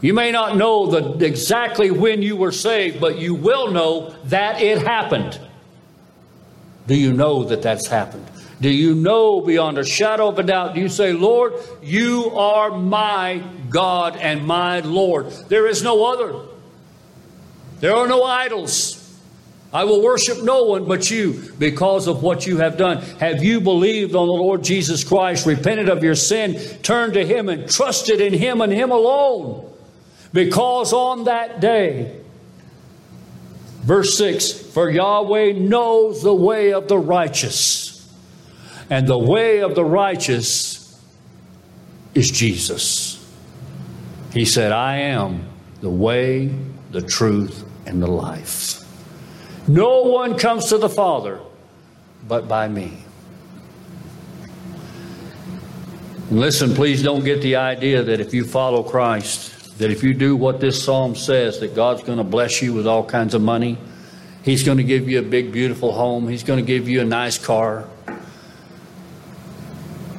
You 0.00 0.14
may 0.14 0.30
not 0.30 0.56
know 0.56 0.86
the, 0.86 1.24
exactly 1.24 1.90
when 1.90 2.22
you 2.22 2.36
were 2.36 2.52
saved, 2.52 3.00
but 3.00 3.18
you 3.18 3.34
will 3.34 3.70
know 3.70 4.14
that 4.24 4.60
it 4.60 4.78
happened. 4.78 5.40
Do 6.86 6.94
you 6.94 7.12
know 7.12 7.44
that 7.44 7.62
that's 7.62 7.88
happened? 7.88 8.30
Do 8.60 8.70
you 8.70 8.94
know 8.94 9.40
beyond 9.40 9.78
a 9.78 9.84
shadow 9.84 10.28
of 10.28 10.38
a 10.38 10.42
doubt? 10.42 10.74
Do 10.74 10.80
you 10.80 10.88
say, 10.88 11.12
Lord, 11.12 11.54
you 11.82 12.30
are 12.30 12.70
my 12.70 13.42
God 13.68 14.16
and 14.16 14.46
my 14.46 14.80
Lord? 14.80 15.30
There 15.48 15.66
is 15.66 15.82
no 15.82 16.06
other. 16.06 16.40
There 17.80 17.94
are 17.94 18.08
no 18.08 18.24
idols. 18.24 19.02
I 19.72 19.84
will 19.84 20.02
worship 20.02 20.42
no 20.42 20.64
one 20.64 20.86
but 20.86 21.10
you 21.10 21.52
because 21.58 22.06
of 22.06 22.22
what 22.22 22.46
you 22.46 22.56
have 22.58 22.78
done. 22.78 23.02
Have 23.18 23.44
you 23.44 23.60
believed 23.60 24.14
on 24.14 24.26
the 24.26 24.32
Lord 24.32 24.64
Jesus 24.64 25.04
Christ, 25.04 25.44
repented 25.44 25.90
of 25.90 26.02
your 26.02 26.14
sin, 26.14 26.58
turned 26.82 27.14
to 27.14 27.26
Him, 27.26 27.50
and 27.50 27.70
trusted 27.70 28.20
in 28.22 28.32
Him 28.32 28.62
and 28.62 28.72
Him 28.72 28.90
alone? 28.90 29.70
Because 30.32 30.94
on 30.94 31.24
that 31.24 31.60
day, 31.60 32.20
Verse 33.86 34.18
6 34.18 34.52
For 34.72 34.90
Yahweh 34.90 35.52
knows 35.52 36.20
the 36.20 36.34
way 36.34 36.72
of 36.72 36.88
the 36.88 36.98
righteous, 36.98 37.85
and 38.90 39.06
the 39.06 39.18
way 39.18 39.60
of 39.60 39.74
the 39.74 39.84
righteous 39.84 41.00
is 42.14 42.30
Jesus. 42.30 43.12
He 44.32 44.44
said, 44.44 44.72
I 44.72 44.98
am 44.98 45.48
the 45.80 45.90
way, 45.90 46.54
the 46.90 47.02
truth, 47.02 47.64
and 47.86 48.02
the 48.02 48.06
life. 48.06 48.82
No 49.68 50.02
one 50.02 50.38
comes 50.38 50.66
to 50.66 50.78
the 50.78 50.88
Father 50.88 51.40
but 52.28 52.48
by 52.48 52.68
me. 52.68 52.98
Listen, 56.30 56.74
please 56.74 57.02
don't 57.02 57.24
get 57.24 57.40
the 57.40 57.56
idea 57.56 58.02
that 58.02 58.20
if 58.20 58.34
you 58.34 58.44
follow 58.44 58.82
Christ, 58.82 59.78
that 59.78 59.90
if 59.90 60.02
you 60.02 60.12
do 60.12 60.34
what 60.34 60.60
this 60.60 60.82
psalm 60.82 61.14
says, 61.14 61.60
that 61.60 61.74
God's 61.74 62.02
going 62.02 62.18
to 62.18 62.24
bless 62.24 62.60
you 62.60 62.72
with 62.72 62.86
all 62.86 63.04
kinds 63.04 63.34
of 63.34 63.42
money. 63.42 63.78
He's 64.42 64.64
going 64.64 64.78
to 64.78 64.84
give 64.84 65.08
you 65.08 65.20
a 65.20 65.22
big, 65.22 65.52
beautiful 65.52 65.92
home. 65.92 66.28
He's 66.28 66.42
going 66.42 66.58
to 66.58 66.66
give 66.66 66.88
you 66.88 67.00
a 67.00 67.04
nice 67.04 67.38
car. 67.38 67.88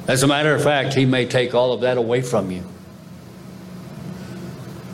As 0.08 0.22
a 0.22 0.26
matter 0.26 0.54
of 0.54 0.62
fact, 0.62 0.94
He 0.94 1.04
may 1.04 1.26
take 1.26 1.54
all 1.54 1.72
of 1.72 1.82
that 1.82 1.98
away 1.98 2.22
from 2.22 2.50
you. 2.50 2.64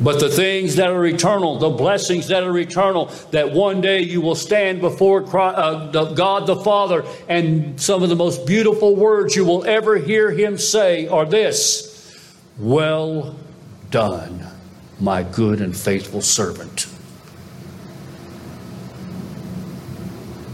But 0.01 0.19
the 0.19 0.29
things 0.29 0.75
that 0.77 0.91
are 0.91 1.07
eternal, 1.07 1.59
the 1.59 1.71
blessings 1.71 2.27
that 2.27 2.43
are 2.43 2.59
eternal, 2.59 3.07
that 3.31 3.53
one 3.53 3.81
day 3.81 4.01
you 4.01 4.21
will 4.21 4.35
stand 4.35 4.81
before 4.81 5.23
Christ, 5.23 5.57
uh, 5.57 6.12
God 6.12 6.47
the 6.47 6.57
Father, 6.57 7.05
and 7.29 7.81
some 7.81 8.03
of 8.03 8.09
the 8.09 8.17
most 8.17 8.45
beautiful 8.45 8.97
words 8.97 9.37
you 9.37 9.45
will 9.45 9.65
ever 9.65 9.97
hear 9.97 10.33
Him 10.33 10.59
say 10.59 11.07
are 11.07 11.25
this 11.25 12.21
Well 12.59 13.37
done, 13.93 14.45
my 14.99 15.23
good 15.23 15.61
and 15.61 15.77
faithful 15.77 16.23
servant. 16.23 16.89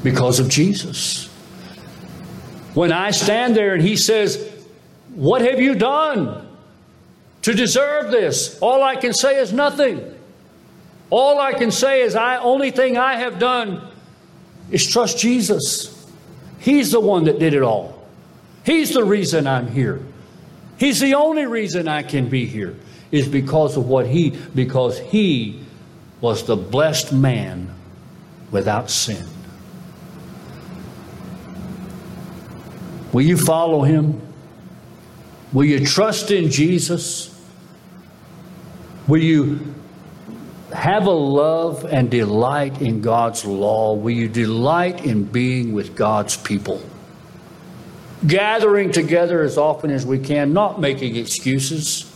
Because 0.03 0.39
of 0.39 0.49
Jesus. 0.51 1.29
When 2.75 2.93
I 2.93 3.11
stand 3.11 3.57
there 3.57 3.73
and 3.73 3.83
He 3.83 3.97
says, 3.97 4.50
What 5.15 5.43
have 5.43 5.61
you 5.61 5.75
done? 5.75 6.49
to 7.43 7.55
deserve 7.55 8.11
this. 8.11 8.59
All 8.61 8.83
I 8.83 8.97
can 8.97 9.13
say 9.13 9.41
is 9.41 9.53
nothing. 9.53 10.15
All 11.09 11.39
I 11.39 11.53
can 11.53 11.71
say 11.71 12.03
is 12.03 12.15
I 12.15 12.37
only 12.37 12.71
thing 12.71 12.97
I 12.97 13.17
have 13.17 13.39
done 13.39 13.87
is 14.71 14.87
trust 14.87 15.19
Jesus. 15.19 15.97
He's 16.59 16.93
the 16.93 17.01
one 17.01 17.25
that 17.25 17.39
did 17.39 17.55
it 17.55 17.63
all. 17.63 18.07
He's 18.65 18.93
the 18.93 19.05
reason 19.05 19.47
I'm 19.47 19.69
here. 19.69 20.01
He's 20.79 21.01
the 21.01 21.15
only 21.15 21.47
reason 21.47 21.89
I 21.89 22.03
can 22.03 22.29
be 22.29 22.47
here 22.47 22.77
is 23.11 23.27
because 23.27 23.77
of 23.77 23.89
what 23.89 24.07
he 24.07 24.31
because 24.55 24.99
he 24.99 25.61
was 26.21 26.45
the 26.45 26.57
blessed 26.57 27.13
man 27.13 27.75
without 28.51 28.91
sin. 28.91 29.27
Will 33.13 33.23
you 33.23 33.37
follow 33.37 33.83
him? 33.83 34.21
Will 35.53 35.65
you 35.65 35.85
trust 35.85 36.31
in 36.31 36.51
Jesus? 36.51 37.37
Will 39.09 39.23
you 39.23 39.75
have 40.73 41.07
a 41.07 41.11
love 41.11 41.85
and 41.85 42.09
delight 42.11 42.81
in 42.81 43.01
God's 43.01 43.45
law? 43.45 43.95
Will 43.95 44.13
you 44.13 44.29
delight 44.29 45.05
in 45.05 45.25
being 45.25 45.73
with 45.73 45.97
God's 45.97 46.37
people? 46.37 46.81
Gathering 48.25 48.93
together 48.93 49.43
as 49.43 49.59
often 49.59 49.91
as 49.91 50.07
we 50.07 50.21
can, 50.21 50.53
not 50.53 50.81
making 50.81 51.17
excuses. 51.17 52.07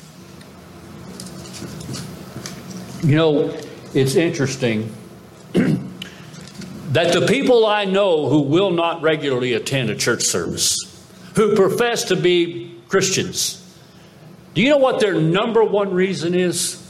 You 3.03 3.17
know, 3.17 3.57
it's 3.95 4.15
interesting 4.15 4.93
that 5.53 7.13
the 7.13 7.27
people 7.27 7.67
I 7.67 7.85
know 7.85 8.29
who 8.29 8.43
will 8.43 8.71
not 8.71 9.03
regularly 9.03 9.55
attend 9.55 9.91
a 9.91 9.97
church 9.97 10.23
service, 10.23 10.77
who 11.35 11.57
profess 11.57 12.05
to 12.05 12.17
be 12.17 12.64
Christians, 12.95 13.61
do 14.55 14.63
you 14.63 14.69
know 14.69 14.79
what 14.79 15.01
their 15.01 15.15
number 15.15 15.65
one 15.65 15.93
reason 15.93 16.33
is? 16.33 16.81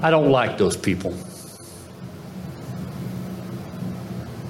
I 0.00 0.08
don't 0.08 0.30
like 0.30 0.56
those 0.56 0.74
people. 0.74 1.14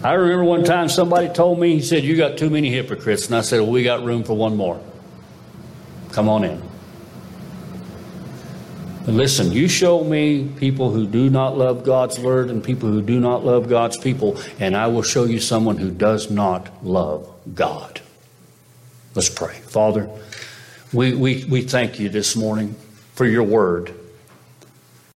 I 0.05 0.13
remember 0.13 0.45
one 0.45 0.63
time 0.63 0.89
somebody 0.89 1.31
told 1.31 1.59
me, 1.59 1.75
he 1.75 1.83
said, 1.83 2.05
You 2.05 2.17
got 2.17 2.39
too 2.39 2.49
many 2.49 2.71
hypocrites. 2.71 3.27
And 3.27 3.35
I 3.35 3.41
said, 3.41 3.59
Well, 3.59 3.73
we 3.73 3.83
got 3.83 4.05
room 4.05 4.23
for 4.23 4.35
one 4.35 4.57
more. 4.57 4.81
Come 6.13 6.29
on 6.29 6.45
in. 6.45 6.63
Listen, 9.09 9.51
you 9.51 9.67
show 9.67 10.05
me 10.05 10.49
people 10.59 10.93
who 10.93 11.09
do 11.09 11.29
not 11.29 11.59
love 11.59 11.83
God's 11.83 12.21
word 12.21 12.51
and 12.51 12.63
people 12.63 12.89
who 12.89 13.03
do 13.03 13.19
not 13.19 13.45
love 13.45 13.69
God's 13.69 13.97
people, 13.97 14.41
and 14.61 14.77
I 14.77 14.87
will 14.87 15.03
show 15.03 15.25
you 15.25 15.41
someone 15.41 15.77
who 15.77 15.91
does 15.91 16.31
not 16.31 16.87
love 16.87 17.29
God. 17.53 18.00
Let's 19.15 19.29
pray. 19.29 19.55
Father, 19.55 20.09
we, 20.93 21.15
we, 21.15 21.45
we 21.45 21.63
thank 21.63 21.99
you 21.99 22.09
this 22.09 22.37
morning 22.37 22.77
for 23.15 23.27
your 23.27 23.43
word. 23.43 23.93